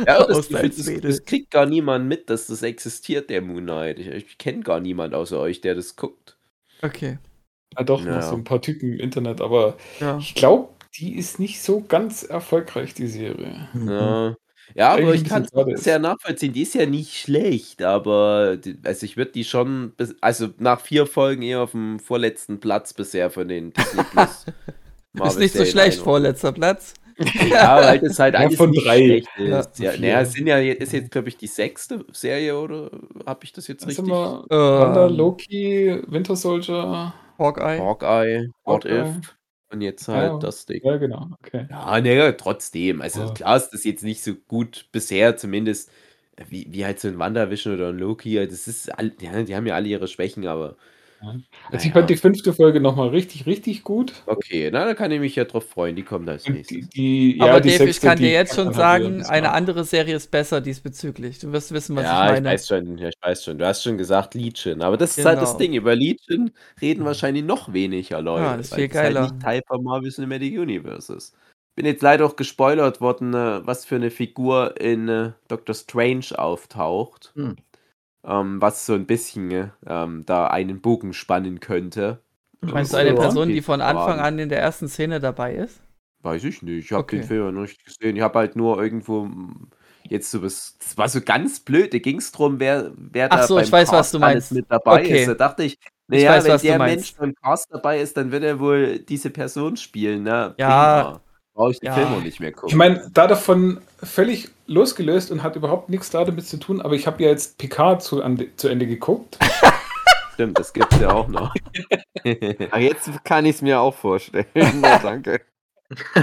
[0.07, 1.01] Ja, das, das, Salzwedel.
[1.11, 3.99] das kriegt gar niemand mit, dass das existiert, der Moon Knight.
[3.99, 6.37] Ich, ich kenne gar niemand außer euch, der das guckt.
[6.83, 7.19] Okay.
[7.79, 8.17] Ja, doch, Ja.
[8.17, 10.19] noch so ein paar Typen im Internet, aber Ja.
[10.19, 13.69] ich glaube, die ist nicht so ganz erfolgreich, die Serie.
[13.73, 13.89] Mhm.
[13.89, 14.37] Ja,
[14.75, 16.53] ja aber Eigentlich ich kann es sehr nachvollziehen.
[16.53, 20.81] Die ist ja nicht schlecht, aber die, also ich würde die schon, bis, also nach
[20.81, 24.47] vier Folgen eher auf dem vorletzten Platz bisher von den Disney Plus.
[25.27, 26.95] Ist nicht so schlecht, vorletzter Platz.
[27.49, 28.97] Ja, weil das halt Ja, alles von nicht drei.
[29.05, 29.79] schlecht Ja, ist.
[29.79, 32.91] Ja, naja, es sind ja, jetzt- ist jetzt, glaube ich, die sechste Serie, oder
[33.25, 34.12] habe ich das jetzt Was richtig?
[34.12, 34.57] haben wir?
[34.81, 37.15] Wanda, Ähm, Loki, Winter Soldier.
[37.39, 37.79] Hawkeye.
[37.79, 39.11] Hawkeye, What Hawkeye.
[39.21, 39.37] If
[39.75, 40.39] und jetzt halt Ja.
[40.39, 40.83] das Ding.
[40.83, 41.29] Ja, genau.
[41.45, 41.66] Okay.
[41.70, 43.01] Ja, ne, trotzdem.
[43.03, 43.33] Also Ja.
[43.35, 45.91] klar ist das jetzt nicht so gut bisher, zumindest
[46.37, 48.35] äh, wie, wie halt so ein WandaVision oder ein Loki.
[48.47, 50.77] Das ist, all, die haben ja alle ihre Schwächen, aber.
[51.25, 51.35] Ja.
[51.70, 54.12] Also ich fand die fünfte Folge nochmal richtig, richtig gut.
[54.27, 55.97] okay, na, da kann ich mich ja drauf freuen.
[55.97, 56.89] Die kommt als nächstes.
[56.91, 59.53] die, die, Aber ja, die Dave, ich sechste, kann dir jetzt schon halt sagen, eine
[59.53, 61.39] andere Serie ist besser diesbezüglich.
[61.39, 62.49] Du wirst wissen, was ja, ich ich, meine.
[62.51, 63.59] weiß schon, ja, ich weiß schon.
[63.59, 65.59] Du hast schon gesagt Legion, aber das ist halt das Genau.
[65.59, 65.75] Ding.
[65.75, 66.51] Über Legion
[66.81, 68.43] reden wahrscheinlich noch weniger Leute.
[68.45, 69.22] Ja, das ist viel das halt geiler.
[69.22, 71.35] nicht Teil von Marvel Cinematic Universe ist.
[71.77, 76.27] Bin jetzt leider auch gespoilert worden, äh, was für eine Figur in äh, Doctor Strange
[76.37, 77.33] auftaucht.
[77.35, 77.57] Hm.
[78.25, 82.22] Ähm, was so ein bisschen äh, ähm, da einen Bogen spannen könnte.
[82.61, 83.14] Meinst du eine.
[83.14, 85.81] Person, die von Anfang an in der ersten Szene dabei ist?
[86.22, 86.87] Weiß ich nicht.
[86.87, 87.16] Ich habe Okay.
[87.16, 88.16] den Film ja noch nicht gesehen.
[88.16, 89.68] Ich habe halt nur irgendwo mm,
[90.09, 90.77] jetzt so was.
[90.79, 91.93] Das war so ganz blöd.
[91.93, 94.18] Da ging es darum, wer, wer Ach da so, beim ich weiß, was Cast du
[94.18, 94.51] meinst.
[94.51, 95.25] mit dabei Okay.
[95.25, 95.27] ist.
[95.27, 95.79] Da dachte ich,
[96.11, 96.79] Ich naja, weiß, wenn was du der.
[96.79, 100.22] Mensch beim Cast dabei ist, dann wird er wohl diese Person spielen.
[100.22, 100.57] Ne?
[100.57, 100.64] Ja.
[100.64, 101.24] Prima.
[101.55, 101.94] Brauche ich den Ja.
[101.94, 102.68] Film auch nicht mehr gucken.
[102.68, 106.94] Ich meine, da davon völlig losgelöst und hat überhaupt nichts da damit zu tun, aber
[106.94, 109.38] ich habe ja jetzt Picard zu, an, zu Ende geguckt.
[110.34, 111.55] Stimmt, das gibt's ja auch noch.
[112.70, 114.46] Ach, jetzt kann ich es mir auch vorstellen.
[114.80, 115.42] Na, danke.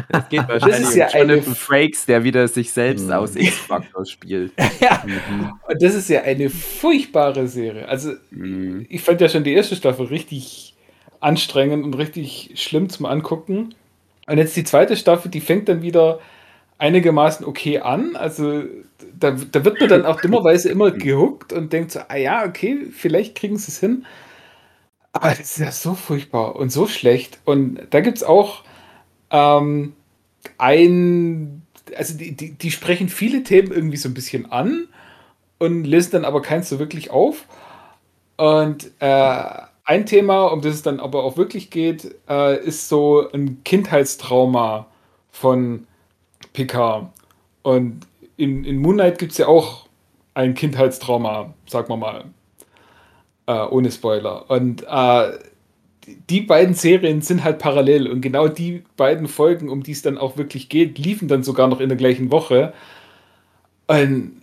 [0.09, 3.11] Das geht wahrscheinlich ist ja um Jonathan eine- Frakes, der wieder sich selbst Mhm.
[3.13, 4.51] aus X-Factor spielt.
[4.81, 5.53] ja, Mhm.
[5.65, 7.87] und das ist ja eine furchtbare Serie.
[7.87, 8.85] Also, Mhm.
[8.89, 10.75] ich fand ja schon die erste Staffel richtig
[11.21, 13.75] anstrengend und richtig schlimm zum Angucken.
[14.27, 16.19] Und jetzt die zweite Staffel, die fängt dann wieder
[16.77, 18.15] einigermaßen okay an.
[18.15, 18.63] Also
[19.17, 22.87] da, da wird man dann auch dummerweise immer gehuckt und denkt so, ah ja, okay,
[22.91, 24.05] vielleicht kriegen sie es hin.
[25.13, 27.39] Aber das ist ja so furchtbar und so schlecht.
[27.45, 28.63] Und da gibt es auch
[29.29, 29.93] ähm,
[30.57, 31.63] ein,
[31.95, 34.87] also die, die, die sprechen viele Themen irgendwie so ein bisschen an
[35.59, 37.45] und lösen dann aber keins so wirklich auf.
[38.37, 43.29] Und äh, ein Thema, um das es dann aber auch wirklich geht, äh, ist so
[43.31, 44.87] ein Kindheitstrauma
[45.31, 45.87] von
[46.53, 47.09] Picard.
[47.63, 48.01] Und
[48.37, 49.87] in, in Moonlight gibt es ja auch
[50.33, 52.25] ein Kindheitstrauma, sagen wir mal.
[53.47, 54.49] Äh, ohne Spoiler.
[54.49, 55.31] Und äh,
[56.29, 60.17] die- beiden Serien sind halt parallel und genau die beiden Folgen, um die es dann
[60.17, 62.73] auch wirklich geht, liefen dann sogar noch in der gleichen Woche.
[63.87, 64.40] Und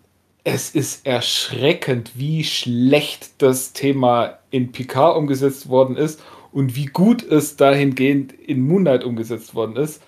[0.50, 6.22] es ist erschreckend, wie schlecht das Thema in Picard umgesetzt worden ist
[6.52, 10.02] und wie gut es dahingehend in Moonlight umgesetzt worden ist.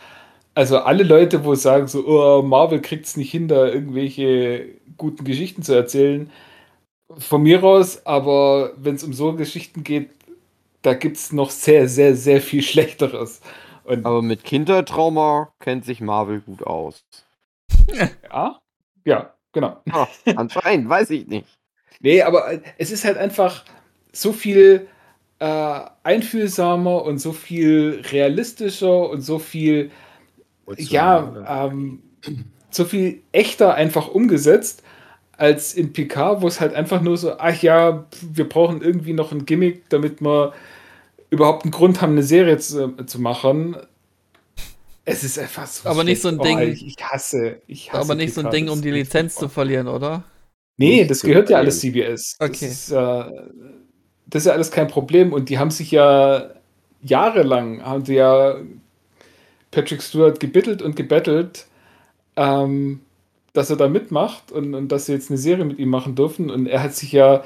[0.55, 5.25] Also alle Leute, wo sagen so, oh, Marvel kriegt es nicht hin, da irgendwelche guten
[5.25, 6.31] Geschichten zu erzählen,
[7.19, 10.11] von mir aus, aber wenn es um so Geschichten geht,
[10.83, 13.43] da gibt es noch sehr, sehr, sehr viel Schlechteres.
[13.85, 17.05] Und Aber mit Kindertrauma kennt sich Marvel gut aus.
[18.33, 18.59] ja,
[19.05, 19.81] ja, genau.
[19.93, 21.47] Ah, anscheinend, weiß ich nicht.
[22.01, 23.65] Nee, aber äh, es ist halt einfach
[24.13, 24.89] so viel
[25.39, 29.91] äh, einfühlsamer und so viel realistischer und so viel,
[30.77, 32.03] ja, ähm,
[32.71, 34.83] so viel echter einfach umgesetzt,
[35.37, 39.33] als in Picard, wo es halt einfach nur so, ach ja, wir brauchen irgendwie noch
[39.33, 40.53] ein Gimmick, damit wir
[41.31, 43.77] überhaupt einen Grund haben, eine Serie zu, zu machen.
[45.05, 45.89] Es ist einfach so.
[45.89, 46.59] Aber nicht so ein Ding.
[46.61, 48.01] ich, ich hasse, ich hasse.
[48.01, 50.25] Aber nicht so ein Ding, das um die Lizenz zu verlieren, oder?
[50.77, 52.37] Nee, das gehört ja alles CBS.
[52.39, 52.67] Das Okay.
[52.67, 53.25] ist, äh,
[54.27, 55.33] das ist ja alles kein Problem.
[55.33, 56.51] Und die haben sich ja
[57.03, 58.57] jahrelang, haben sie ja
[59.71, 61.67] Patrick Stewart gebittelt und gebettelt,
[62.37, 63.01] ähm,
[63.53, 66.51] dass er da mitmacht und, und dass sie jetzt eine Serie mit ihm machen dürfen.
[66.51, 67.45] Und er hat sich ja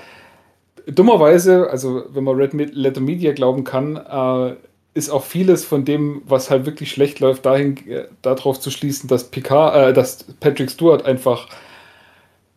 [0.87, 4.57] dummerweise, also wenn man Red Letter Media glauben kann, äh,
[4.95, 9.09] ist auch vieles von dem, was halt wirklich schlecht läuft, dahin äh, darauf zu schließen,
[9.09, 11.49] dass Picard, äh, dass Patrick Stewart einfach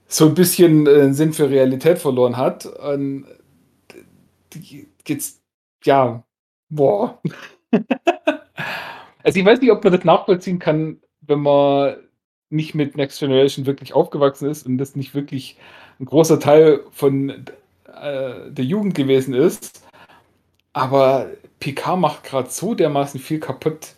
[0.07, 2.65] so ein bisschen äh, Sinn für Realität verloren hat.
[2.65, 3.25] Und
[4.53, 4.87] die
[5.83, 6.23] ja,
[6.69, 7.19] boah.
[9.23, 11.97] also ich weiß nicht, ob man das nachvollziehen kann, wenn man
[12.49, 15.57] nicht mit Next Generation wirklich aufgewachsen ist und das nicht wirklich
[15.99, 19.83] ein großer Teil von äh, der Jugend gewesen ist.
[20.73, 21.29] Aber
[21.59, 23.93] PK macht gerade so dermaßen viel kaputt.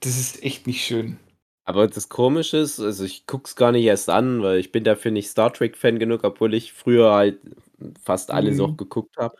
[0.00, 1.18] Das ist echt nicht schön.
[1.66, 5.10] Aber das Komische ist, also ich guck's gar nicht erst an, weil ich bin dafür
[5.10, 7.38] nicht Star Trek-Fan genug, obwohl ich früher halt
[8.02, 8.60] fast alles Mhm.
[8.60, 9.34] auch geguckt habe.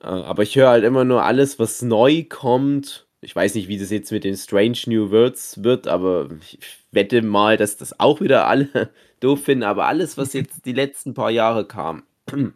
[0.00, 3.08] Äh, aber ich höre halt immer nur alles, was neu kommt.
[3.22, 6.58] Ich weiß nicht, wie das jetzt mit den Strange New Words wird, aber ich
[6.92, 9.64] wette mal, dass das auch wieder alle doof finden.
[9.64, 12.04] Aber alles, was jetzt die letzten paar Jahre kam,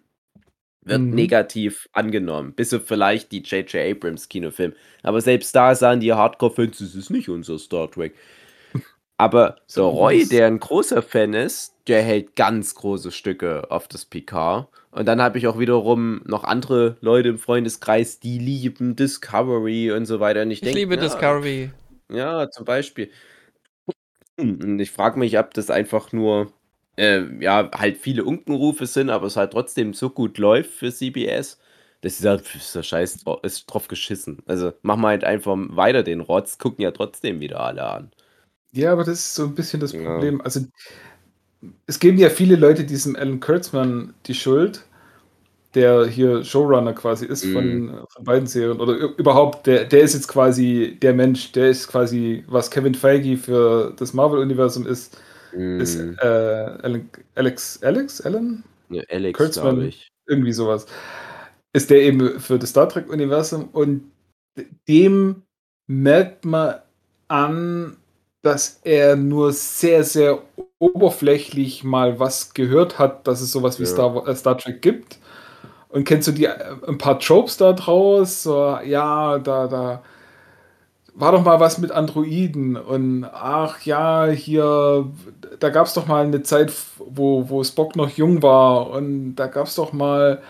[0.89, 1.15] wird Mhm.
[1.15, 2.55] negativ angenommen.
[2.55, 3.75] Bis auf vielleicht die J.J.
[3.97, 4.75] Abrams Kinofilm.
[5.03, 8.15] Aber selbst da sagen die Hardcore-Fans, es ist nicht unser Star Trek.
[9.17, 10.29] Aber der So Roy, was.
[10.29, 14.69] der ein großer Fan ist, der hält ganz große Stücke auf das Picard.
[14.93, 20.07] Und dann habe ich auch wiederum noch andere Leute im Freundeskreis, die lieben Discovery und
[20.07, 20.43] so weiter.
[20.43, 21.73] Und ich, Ich denke, liebe ja, Discovery.
[22.11, 23.11] ja, zum Beispiel.
[24.39, 26.53] Und ich frage mich, ob das einfach nur,
[26.99, 31.59] äh, ja, halt viele Unkenrufe sind, aber es halt trotzdem so gut läuft für CBS.
[32.01, 34.39] Das ist ja, ist ja scheiß ist drauf geschissen.
[34.47, 38.13] Also machen wir halt einfach weiter den Rotz, gucken ja trotzdem wieder alle an.
[38.73, 40.03] Ja, aber das ist so ein bisschen das Ja.
[40.05, 40.41] Problem.
[40.43, 40.61] Also,
[41.87, 44.85] es geben ja viele Leute diesem Alan Kurtzman die Schuld,
[45.75, 48.81] der hier Showrunner quasi ist von, von beiden Serien.
[48.81, 53.37] Oder überhaupt, der, der ist jetzt quasi der Mensch, der ist quasi, was Kevin Feige
[53.37, 55.19] für das Marvel-Universum ist,
[55.53, 56.27] ist Mm, äh,
[57.35, 58.21] Alex, Alex?
[58.23, 58.65] Alan?
[58.89, 59.83] ne, Alex, Kurtzman.
[59.83, 60.09] ich.
[60.27, 60.87] irgendwie sowas,
[61.73, 64.11] ist der eben für das Star Trek-Universum und
[64.89, 65.43] dem
[65.87, 66.77] merkt man
[67.29, 67.97] an,
[68.43, 70.43] dass er nur sehr, sehr
[70.79, 73.87] oberflächlich mal was gehört hat, dass es sowas wie Ja.
[73.87, 75.19] Star, äh, Star Trek gibt.
[75.89, 78.43] Und kennst du die äh, ein paar Tropes da draus?
[78.45, 80.03] So, ja, da, da
[81.19, 85.11] war doch mal was mit Androiden und ach ja, hier,
[85.59, 89.49] da gab es doch mal eine Zeit, wo, wo Spock noch jung war und da
[89.49, 90.41] gab es doch mal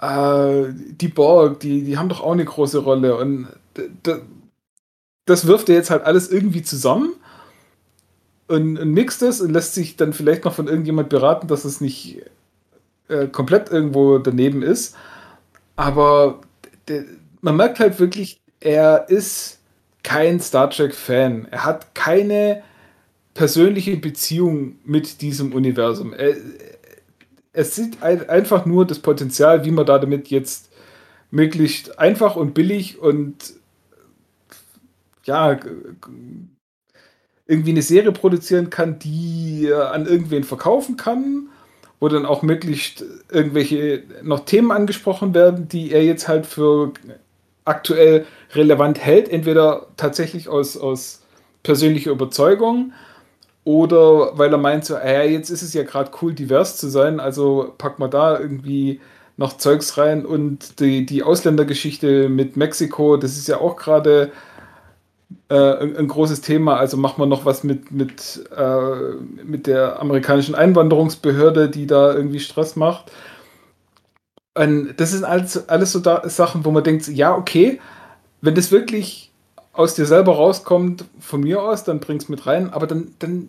[0.00, 3.48] äh, die Borg, die, die haben doch auch eine große Rolle und
[5.26, 7.12] das wirft er jetzt halt alles irgendwie zusammen
[8.48, 11.82] und, und mixt es und lässt sich dann vielleicht noch von irgendjemand beraten, dass es
[11.82, 12.22] nicht
[13.08, 14.96] äh, komplett irgendwo daneben ist.
[15.76, 16.40] Aber
[17.42, 19.61] man merkt halt wirklich, er ist
[20.02, 21.48] kein Star Trek-Fan.
[21.50, 22.62] Er hat keine
[23.34, 26.12] persönliche Beziehung mit diesem Universum.
[26.12, 26.36] Er,
[27.52, 30.70] er sieht ein, einfach nur das Potenzial, wie man da damit jetzt
[31.30, 33.54] möglichst einfach und billig und
[35.24, 35.58] ja,
[37.46, 41.48] irgendwie eine Serie produzieren kann, die an irgendwen verkaufen kann,
[42.00, 46.92] wo dann auch möglichst irgendwelche noch Themen angesprochen werden, die er jetzt halt für
[47.64, 51.22] aktuell relevant hält, entweder tatsächlich aus, aus
[51.62, 52.92] persönlicher Überzeugung
[53.64, 57.20] oder weil er meint, so, äh, jetzt ist es ja gerade cool, divers zu sein,
[57.20, 59.00] also pack mal da irgendwie
[59.36, 64.32] noch Zeugs rein und die, die Ausländergeschichte mit Mexiko, das ist ja auch gerade
[65.48, 70.00] äh, ein, ein großes Thema, also machen wir noch was mit, mit, äh, mit der
[70.00, 73.12] amerikanischen Einwanderungsbehörde, die da irgendwie Stress macht.
[74.54, 77.80] Und das sind alles, alles so da, Sachen, wo man denkt, ja, okay,
[78.40, 79.30] wenn das wirklich
[79.72, 83.48] aus dir selber rauskommt, von mir aus, dann bring's mit rein, aber dann, dann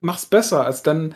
[0.00, 0.66] mach's besser.
[0.66, 1.14] Also dann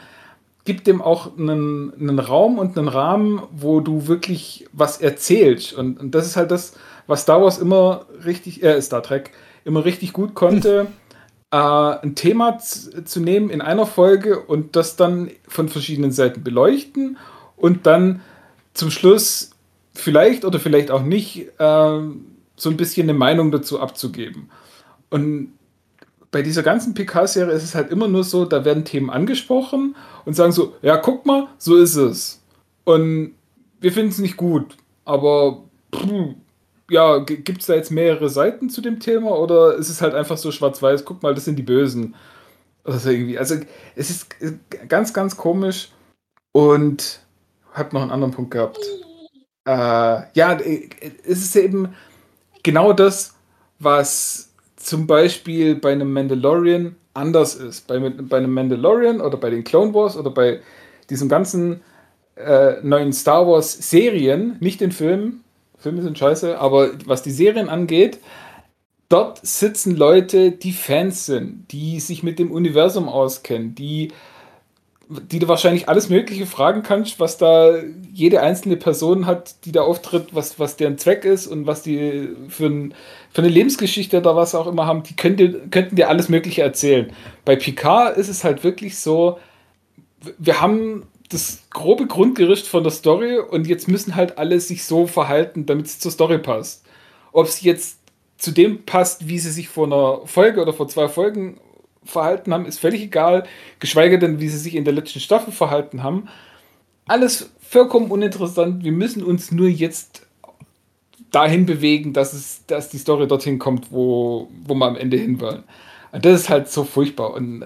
[0.64, 5.74] gib dem auch einen, einen Raum und einen Rahmen, wo du wirklich was erzählst.
[5.74, 6.74] Und, und das ist halt das,
[7.06, 9.32] was Star Wars immer richtig, äh, Star Trek,
[9.64, 10.86] immer richtig gut konnte,
[11.50, 16.42] äh, ein Thema zu, zu nehmen in einer Folge und das dann von verschiedenen Seiten
[16.42, 17.18] beleuchten
[17.56, 18.22] und dann
[18.78, 19.50] zum Schluss
[19.94, 22.26] vielleicht oder vielleicht auch nicht ähm,
[22.56, 24.50] so ein bisschen eine Meinung dazu abzugeben.
[25.10, 25.52] Und
[26.30, 30.34] bei dieser ganzen PK-Serie ist es halt immer nur so, da werden Themen angesprochen und
[30.34, 32.40] sagen so, ja, guck mal, so ist es.
[32.84, 33.34] Und
[33.80, 35.64] wir finden es nicht gut, aber
[35.94, 36.34] pff,
[36.90, 40.36] ja, gibt es da jetzt mehrere Seiten zu dem Thema oder ist es halt einfach
[40.36, 42.14] so schwarz-weiß, guck mal, das sind die Bösen.
[42.84, 43.56] Also irgendwie, also
[43.96, 44.36] es ist
[44.88, 45.90] ganz, ganz komisch
[46.52, 47.20] und
[47.72, 48.78] hab noch einen anderen Punkt gehabt.
[49.66, 49.70] Äh,
[50.32, 51.94] ja, es ist eben
[52.62, 53.34] genau das,
[53.78, 57.86] was zum Beispiel bei einem Mandalorian anders ist.
[57.86, 60.60] Bei, bei einem Mandalorian oder bei den Clone Wars oder bei
[61.10, 61.80] diesen ganzen
[62.36, 65.44] äh, neuen Star Wars Serien, nicht den Filmen,
[65.78, 68.18] Filme sind scheiße, aber was die Serien angeht,
[69.08, 74.12] dort sitzen Leute, die Fans sind, die sich mit dem Universum auskennen, die,
[75.08, 77.76] die du wahrscheinlich alles Mögliche fragen kannst, was da
[78.12, 82.28] jede einzelne Person hat, die da auftritt, was, was deren Zweck ist und was die
[82.48, 82.94] für, ein,
[83.30, 87.10] für eine Lebensgeschichte oder was auch immer haben, die könnte, könnten dir alles Mögliche erzählen.
[87.46, 89.38] Bei Picard ist es halt wirklich so,
[90.36, 95.06] wir haben das grobe Grundgerüst von der Story und jetzt müssen halt alle sich so
[95.06, 96.84] verhalten, damit es zur Story passt.
[97.32, 97.98] Ob es jetzt
[98.36, 101.60] zu dem passt, wie sie sich vor einer Folge oder vor zwei Folgen
[102.08, 103.44] verhalten haben, ist völlig egal.
[103.78, 106.28] Geschweige denn, wie sie sich in der letzten Staffel verhalten haben.
[107.06, 108.84] Alles vollkommen uninteressant.
[108.84, 110.26] Wir müssen uns nur jetzt
[111.30, 115.40] dahin bewegen, dass, es, dass die Story dorthin kommt, wo, wo wir am Ende hin
[115.40, 115.64] wollen.
[116.12, 117.34] Und das ist halt so furchtbar.
[117.34, 117.64] Und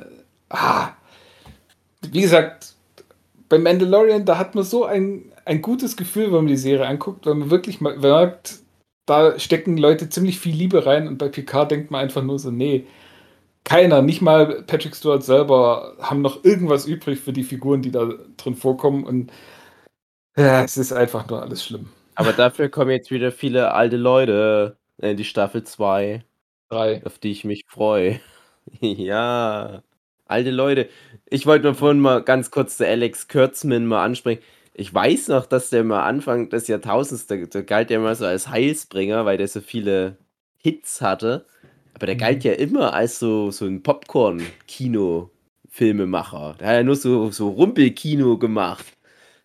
[0.48, 0.90] ah,
[2.10, 2.74] wie gesagt,
[3.48, 7.26] bei Mandalorian, da hat man so ein, ein gutes Gefühl, wenn man die Serie anguckt,
[7.26, 8.60] weil man wirklich merkt,
[9.06, 12.50] da stecken Leute ziemlich viel Liebe rein und bei Picard denkt man einfach nur so,
[12.50, 12.86] nee,
[13.64, 18.08] keiner, nicht mal Patrick Stewart selber, haben noch irgendwas übrig für die Figuren, die da
[18.36, 19.32] drin vorkommen und
[20.36, 21.90] ja, es ist einfach nur alles schlimm.
[22.14, 26.24] Aber dafür kommen jetzt wieder viele alte Leute in die Staffel 2.
[26.70, 27.02] 3.
[27.04, 28.20] Auf die ich mich freue.
[28.80, 29.82] ja
[30.32, 30.88] alte Leute.
[31.28, 34.42] Ich wollte nur vorhin mal ganz kurz der Alex Kurtzman mal ansprechen.
[34.74, 38.24] Ich weiß noch, dass der mal Anfang des Jahrtausends, der, der galt ja immer so
[38.24, 40.16] als Heilsbringer, weil der so viele
[40.56, 41.46] Hits hatte.
[41.94, 46.56] Aber der galt ja immer als so, so ein Popcorn-Kino-Filmemacher.
[46.58, 48.96] Der hat ja nur so, so Rumpelkino gemacht.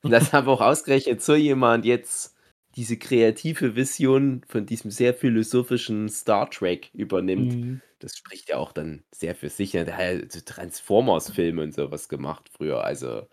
[0.01, 2.35] Und das hat auch ausgerechnet so jemand jetzt
[2.75, 7.55] diese kreative Vision von diesem sehr philosophischen Star Trek übernimmt.
[7.55, 7.81] Mhm.
[7.99, 9.71] Das spricht ja auch dann sehr für sich.
[9.71, 12.83] Der hat ja so Transformers-Filme und sowas gemacht früher.
[12.83, 13.23] Also,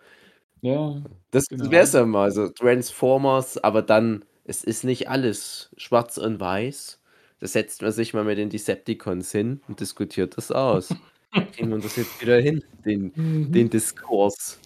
[0.62, 1.70] Ja, das genau.
[1.70, 2.30] wäre es ja mal.
[2.32, 7.00] So Transformers, aber dann, es ist nicht alles schwarz und weiß.
[7.40, 10.94] Da setzt man sich mal mit den Decepticons hin und diskutiert das aus.
[11.54, 13.52] Kriegen wir das jetzt wieder hin, den, Mhm.
[13.52, 14.58] den Diskurs.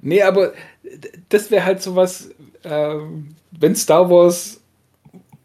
[0.00, 0.52] Nee, aber
[1.28, 2.30] das wäre halt sowas,
[2.64, 4.62] ähm, wenn Star Wars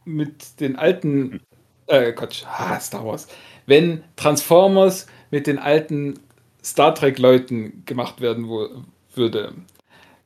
[0.06, 1.42] mit den alten,
[1.88, 3.28] äh, Quatsch, ah, Star Wars,
[3.66, 6.20] wenn Transformers mit den alten
[6.64, 8.70] Star Trek-Leuten gemacht werden wo,
[9.16, 9.54] würde,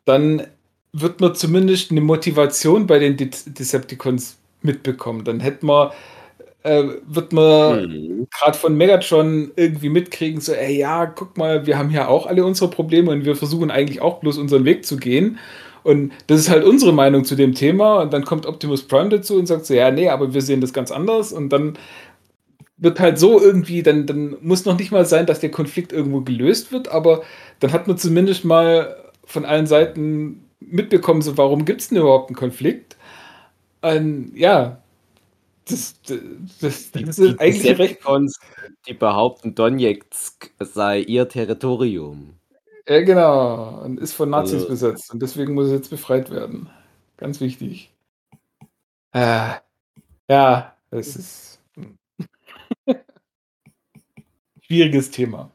[0.05, 0.45] dann
[0.93, 5.23] wird man zumindest eine Motivation bei den De Decepticons mitbekommen.
[5.23, 5.91] Dann hätte man
[6.63, 8.27] äh, wird man mhm.
[8.29, 12.45] gerade von Megatron irgendwie mitkriegen, so, ey, ja, guck mal, wir haben ja auch alle
[12.45, 15.39] unsere Probleme und wir versuchen eigentlich auch bloß unseren Weg zu gehen.
[15.83, 18.01] Und das ist halt unsere Meinung zu dem Thema.
[18.01, 20.73] Und dann kommt Optimus Prime dazu und sagt so, ja, nee, aber wir sehen das
[20.73, 21.31] ganz anders.
[21.31, 21.77] Und dann
[22.77, 26.21] wird halt so irgendwie, dann, dann muss noch nicht mal sein, dass der Konflikt irgendwo
[26.21, 27.21] gelöst wird, aber
[27.59, 28.95] dann hat man zumindest mal
[29.25, 32.96] von allen Seiten mitbekommen, so, warum gibt es denn überhaupt einen Konflikt?
[33.81, 34.81] Und ja,
[35.65, 36.19] das, das,
[36.61, 37.99] das, das ist eigentlich recht.
[38.87, 42.37] Die behaupten, Donetsk sei ihr Territorium.
[42.87, 43.81] Ja, genau.
[43.83, 45.13] Und ist von Nazis also, besetzt.
[45.13, 46.69] Und deswegen muss es jetzt befreit werden.
[47.17, 47.91] Ganz wichtig.
[49.11, 49.55] Äh,
[50.29, 51.59] ja, es ist.
[54.61, 55.51] Schwieriges Thema.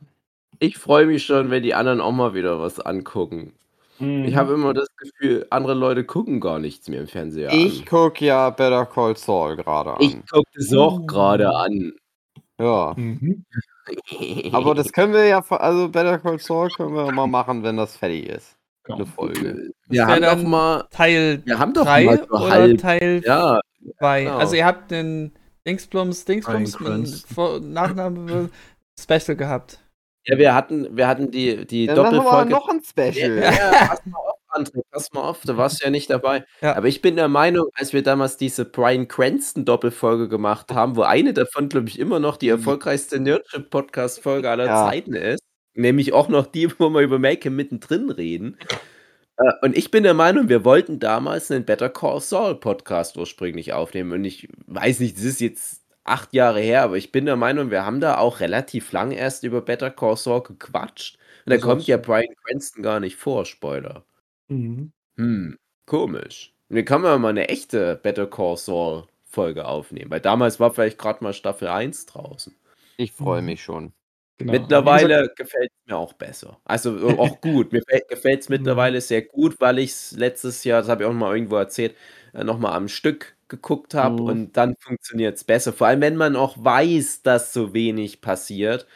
[0.59, 3.53] Ich freue mich schon, wenn die anderen auch mal wieder was angucken.
[4.03, 4.24] Mhm.
[4.24, 8.24] Ich habe immer das Gefühl, andere Leute gucken gar nichts mehr im Fernseher Ich gucke
[8.24, 10.00] ja Better Call Saul gerade an.
[10.00, 11.07] Ich gucke es auch oh.
[11.07, 11.92] gerade an.
[12.59, 12.94] Ja.
[12.96, 13.44] Mhm.
[14.53, 17.96] Aber das können wir ja, also Better Call Saul können wir mal machen, wenn das
[17.96, 18.57] fertig ist.
[18.88, 18.96] Ja.
[18.96, 19.70] Eine Folge.
[19.88, 23.61] Wir haben doch mal Teil wir haben doch 3 mal so oder halb, Teil ja,
[23.98, 24.24] 2.
[24.24, 24.38] Genau.
[24.38, 25.32] Also ihr habt den
[25.64, 28.50] Dingsplums, Dingsplums mit Nachname
[28.98, 29.78] Special gehabt.
[30.25, 32.29] Ja, wir hatten, wir hatten die, die Dann Doppelfolge.
[32.29, 33.39] Machen wir noch ein Special.
[33.39, 36.45] Ja, ja, pass mal auf, André, pass mal auf, du warst ja nicht dabei.
[36.61, 36.77] Ja.
[36.77, 41.03] Aber ich bin der Meinung, als wir damals diese Brian Cranston Doppelfolge gemacht haben, wo
[41.03, 42.59] eine davon, glaube ich, immer noch die mhm.
[42.59, 44.89] erfolgreichste Nerdship-Podcast-Folge aller ja.
[44.89, 45.43] Zeiten ist,
[45.75, 48.59] nämlich auch noch die, wo wir über Make mittendrin reden.
[49.39, 53.73] Äh, und ich bin der Meinung, wir wollten damals einen Better Call Saul Podcast ursprünglich
[53.73, 54.12] aufnehmen.
[54.12, 57.70] Und ich weiß nicht, das ist jetzt acht Jahre her, aber ich bin der Meinung,
[57.70, 61.18] wir haben da auch relativ lang erst über Better Call Saul gequatscht.
[61.46, 62.03] Und da kommt ja so.
[62.03, 64.05] Bryan Cranston gar nicht vor, Spoiler.
[64.48, 64.92] Mhm.
[65.16, 66.55] Hm, komisch.
[66.68, 70.98] Wir können ja mal eine echte Better Call Saul Folge aufnehmen, weil damals war vielleicht
[70.98, 72.55] gerade mal Staffel 1 draußen.
[72.96, 73.46] Ich freue Mhm.
[73.46, 73.92] mich schon.
[74.38, 74.53] Genau.
[74.53, 76.61] Mittlerweile gesagt, gefällt es mir auch besser.
[76.64, 77.72] Also äh, auch gut.
[77.72, 81.12] Mir gefällt es mittlerweile sehr gut, weil ich es letztes Jahr, das habe ich auch
[81.12, 81.96] mal irgendwo erzählt,
[82.34, 84.28] äh, nochmal am Stück geguckt habe Mhm.
[84.28, 85.72] und dann funktioniert es besser.
[85.72, 88.86] Vor allem, wenn man auch weiß, dass so wenig passiert,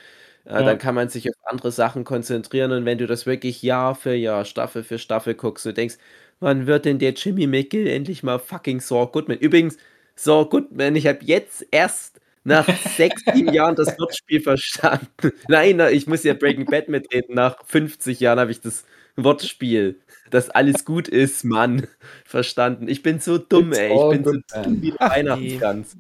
[0.46, 0.62] äh, Ja.
[0.62, 4.14] dann kann man sich auf andere Sachen konzentrieren und wenn du das wirklich Jahr für
[4.14, 5.96] Jahr, Staffel für Staffel guckst und denkst,
[6.40, 9.38] wann wird denn der Jimmy McGill endlich mal fucking Saul Goodman?
[9.38, 9.76] Übrigens,
[10.16, 15.09] Saul Goodman, ich habe jetzt erst nach sechs, sieben Jahren das Wortspiel verstanden.
[15.48, 17.34] Nein, ich muss ja Breaking Bad mitreden.
[17.34, 18.84] Nach 50 Jahren habe ich das
[19.16, 19.98] Wortspiel,
[20.31, 21.87] dass alles gut ist, Mann,
[22.24, 22.89] verstanden.
[22.89, 23.97] Ich bin so dumm, It's ey.
[23.97, 25.97] Ich bin so dumm wie eine Ach, Weihnachtsgans.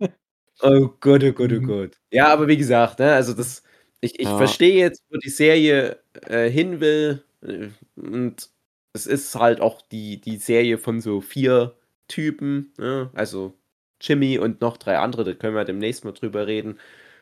[0.60, 1.66] Oh Gott, oh Gott, oh Mhm.
[1.66, 1.98] Gott.
[2.10, 3.62] Ja, aber wie gesagt, ne, also das,
[4.00, 4.36] ich, ich Ja.
[4.36, 7.22] verstehe jetzt, wo die Serie äh, hin will.
[7.42, 8.50] äh, Und
[8.92, 11.76] es ist halt auch die, die Serie von so vier
[12.08, 13.10] Typen, ne?
[13.14, 13.54] Also
[14.00, 16.78] Jimmy und noch drei andere, da können wir demnächst mal drüber reden.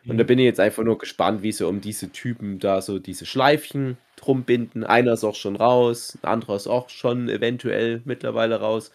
[0.08, 2.98] Und da bin ich jetzt einfach nur gespannt, wie sie um diese Typen da so
[2.98, 4.84] diese Schleifchen drum binden.
[4.84, 8.92] Einer ist auch schon raus, ein anderer ist auch schon eventuell mittlerweile raus.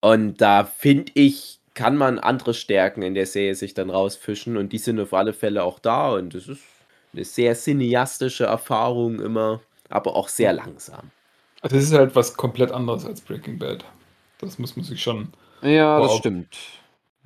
[0.00, 4.72] Und da finde ich, kann man andere Stärken in der Serie sich dann rausfischen und
[4.72, 6.62] die sind auf alle Fälle auch da und es ist
[7.12, 11.10] eine sehr cineastische Erfahrung immer, aber auch sehr langsam.
[11.60, 13.84] Also es ist halt was komplett anderes als Breaking Bad.
[14.38, 15.32] Das muss man sich schon.
[15.62, 16.56] Ja, das stimmt.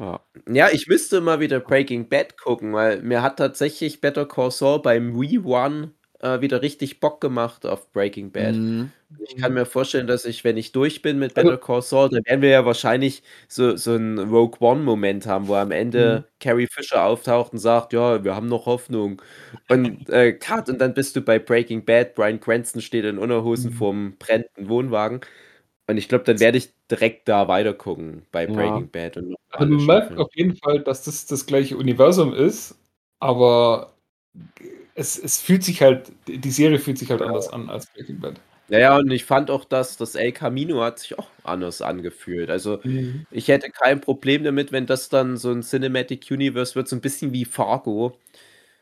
[0.00, 0.20] Ja.
[0.48, 4.80] Ja, ich müsste mal wieder Breaking Bad gucken, weil mir hat tatsächlich Better Call Saul
[4.80, 8.54] beim Rerun äh, wieder richtig Bock gemacht auf Breaking Bad.
[8.54, 8.92] Mhm.
[9.28, 12.08] Ich kann mir vorstellen, dass ich, wenn ich durch bin mit Also- Better Call Saul,
[12.08, 16.66] dann werden wir ja wahrscheinlich so, so einen Rogue One-Moment haben, wo am Ende Carrie
[16.70, 19.20] Fisher auftaucht und sagt, ja, wir haben noch Hoffnung.
[19.68, 23.72] Und äh, Cut, und dann bist du bei Breaking Bad, Brian Cranston steht in Unterhosen
[23.72, 23.76] Mhm.
[23.76, 25.20] vorm brennenden Wohnwagen.
[25.90, 28.52] Und ich glaube, dann werde ich direkt da weitergucken bei Ja.
[28.52, 29.16] Breaking Bad.
[29.16, 32.76] Und Also man merkt auf jeden Fall, dass das das gleiche Universum ist,
[33.18, 33.92] aber
[34.94, 38.40] es, es fühlt sich halt, die Serie fühlt sich halt anders an als Breaking Bad.
[38.68, 42.50] Ja, ja, und ich fand auch, dass das El Camino hat sich auch anders angefühlt.
[42.50, 42.78] Also
[43.32, 47.00] ich hätte kein Problem damit, wenn das dann so ein Cinematic Universe wird, so ein
[47.00, 48.16] bisschen wie Fargo,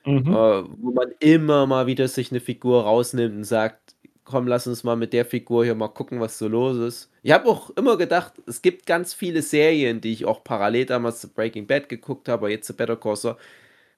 [0.04, 0.26] Mhm.
[0.28, 3.94] äh, wo man immer mal wieder sich eine Figur rausnimmt und sagt,
[4.29, 7.11] komm, lass uns mal mit der Figur hier mal gucken, was so los ist.
[7.22, 11.20] Ich habe auch immer gedacht, es gibt ganz viele Serien, die ich auch parallel damals
[11.20, 13.16] zu Breaking Bad geguckt habe, jetzt zu Better Call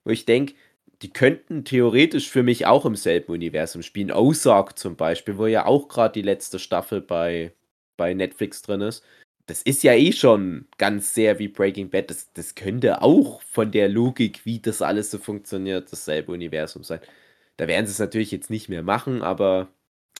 [0.03, 0.53] wo ich denke,
[1.01, 4.11] die könnten theoretisch für mich auch im selben Universum spielen.
[4.11, 7.53] Ozark zum Beispiel, wo ja auch gerade die letzte Staffel bei,
[7.97, 9.03] bei Netflix drin ist.
[9.47, 12.09] Das ist ja eh schon ganz sehr wie Breaking Bad.
[12.09, 17.01] Das, das könnte auch von der Logik, wie das alles so funktioniert, dasselbe Universum sein.
[17.57, 19.69] Da werden sie es natürlich jetzt nicht mehr machen, aber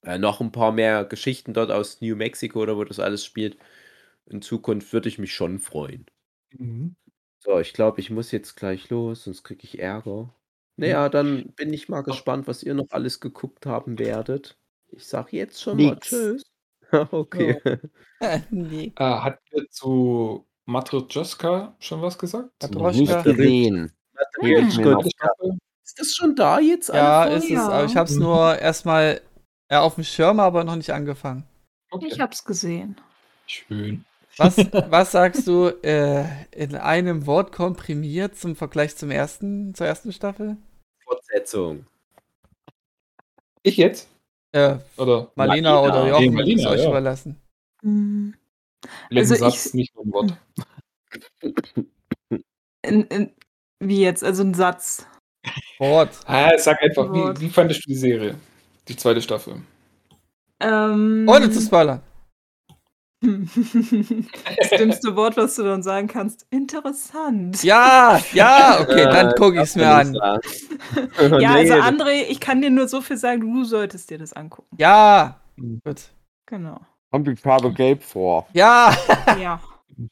[0.03, 3.57] äh, noch ein paar mehr Geschichten dort aus New Mexico oder wo das alles spielt.
[4.25, 6.05] In Zukunft würde ich mich schon freuen.
[6.57, 6.95] Mhm.
[7.39, 10.33] So, ich glaube, ich muss jetzt gleich los, sonst kriege ich Ärger.
[10.77, 14.57] Naja, dann bin ich mal gespannt, was ihr noch alles geguckt haben werdet.
[14.89, 16.09] Ich sage jetzt schon mal Nix.
[16.09, 16.43] Tschüss.
[17.11, 17.59] okay.
[18.49, 18.93] nee.
[18.95, 22.51] Äh, hat ihr zu Matryoshka schon was gesagt?
[22.61, 22.99] Matroschka.
[22.99, 23.91] Nicht gesehen.
[25.83, 26.89] Ist das schon da jetzt?
[26.89, 27.69] Ja, ist es, Ja.
[27.69, 29.21] aber ich hab's nur erstmal
[29.71, 31.43] ja, auf dem Schirm, aber noch nicht angefangen.
[31.89, 32.07] Okay.
[32.11, 32.99] Ich hab's gesehen.
[33.47, 34.05] Schön.
[34.37, 34.55] Was,
[34.89, 40.57] was sagst du äh, in einem Wort komprimiert zum Vergleich zum ersten, zur ersten Staffel?
[41.03, 41.85] Fortsetzung.
[43.63, 44.07] Ich jetzt?
[44.53, 45.81] Äh, Oder Marlena, Marlena.
[45.81, 46.89] oder Nee, Jochen, Marlena, ist euch ja.
[46.89, 47.41] überlassen.
[47.83, 48.35] Hm.
[49.09, 50.37] welchen Also Satz, ich- nicht nur ein Wort.
[52.83, 53.31] In, in,
[53.79, 54.23] wie jetzt?
[54.23, 55.05] Also ein Satz.
[55.77, 56.19] Wort.
[56.25, 57.39] Ah, sag einfach, Wort.
[57.39, 58.35] wie, wie fandest du die Serie?
[58.91, 59.61] Die zweite Staffel.
[60.59, 62.01] Ähm, Ohne zu spoilern.
[63.21, 66.45] das dümmste Wort, was du dann sagen kannst.
[66.49, 67.63] Interessant.
[67.63, 70.13] Ja, ja, okay, dann Äh, gucke ich es mir an.
[71.39, 74.75] Ja, also André, ich kann dir nur so viel sagen, du solltest dir das angucken.
[74.77, 75.79] Ja, Mhm.
[75.85, 76.01] gut.
[76.47, 76.81] Genau.
[77.11, 78.45] Kommt die Farbe gelb vor.
[78.51, 78.93] Ja,
[79.39, 79.61] Ja.
[79.97, 80.09] ein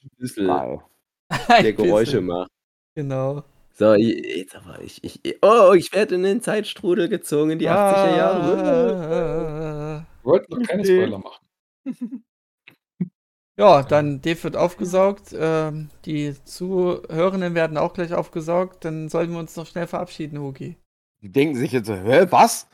[1.50, 2.50] ein der Geräusche macht.
[2.96, 3.44] Genau.
[3.80, 5.22] So, ich- jetzt aber ich, ich.
[5.42, 8.58] Oh, ich werde in den Zeitstrudel gezogen in die 80er Jahre.
[8.62, 10.06] Ah.
[10.22, 10.84] Wir wollten noch keine.
[10.86, 11.46] Spoiler machen.
[13.58, 15.36] Ja, dann Dave wird aufgesaugt.
[15.38, 18.86] Ähm, die Zuhörenden werden auch gleich aufgesaugt.
[18.86, 20.78] Dann sollten wir uns noch schnell verabschieden, Hugi.
[21.22, 22.68] Die denken sich jetzt so, hä, was?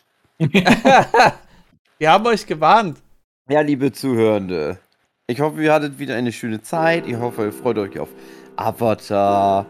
[0.38, 3.02] wir haben euch gewarnt.
[3.50, 4.78] Ja, liebe Zuhörende,
[5.26, 7.06] Ich hoffe, ihr hattet wieder eine schöne Zeit.
[7.06, 8.08] Ich hoffe, ihr freut euch auf
[8.56, 9.66] Avatar,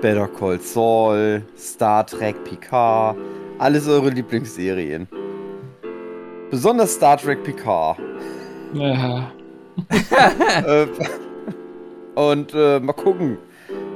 [0.00, 3.16] Better Call Saul, Star Trek, Picard.
[3.58, 5.06] Alles eure Lieblingsserien.
[6.50, 7.98] Besonders Star Trek Picard.
[8.72, 9.30] Ja.
[10.66, 10.86] äh,
[12.14, 13.38] und äh, mal gucken,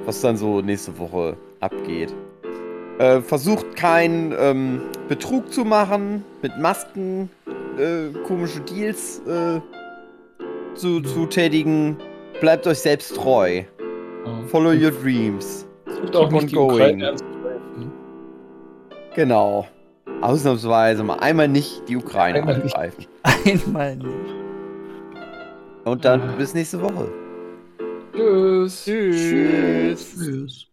[0.05, 2.15] was dann so nächste Woche abgeht.
[2.99, 7.29] Äh, versucht keinen ähm, Betrug zu machen mit Masken,
[7.79, 9.61] äh, komische Deals äh,
[10.75, 11.97] zu, zu tätigen.
[12.41, 13.63] Bleibt euch selbst treu.
[14.49, 15.64] Follow your dreams.
[16.13, 16.75] Versucht auch nicht die going.
[16.75, 17.93] Ukraine anzugreifen.
[19.15, 19.67] Genau.
[20.21, 22.75] Ausnahmsweise mal einmal nicht die Ukraine Einmal nicht.
[22.75, 23.07] angreifen.
[23.23, 24.35] Einmal nicht.
[25.85, 27.09] Und dann bis nächste Woche.
[28.15, 28.85] Tschüss.
[28.85, 30.67] Tschüss.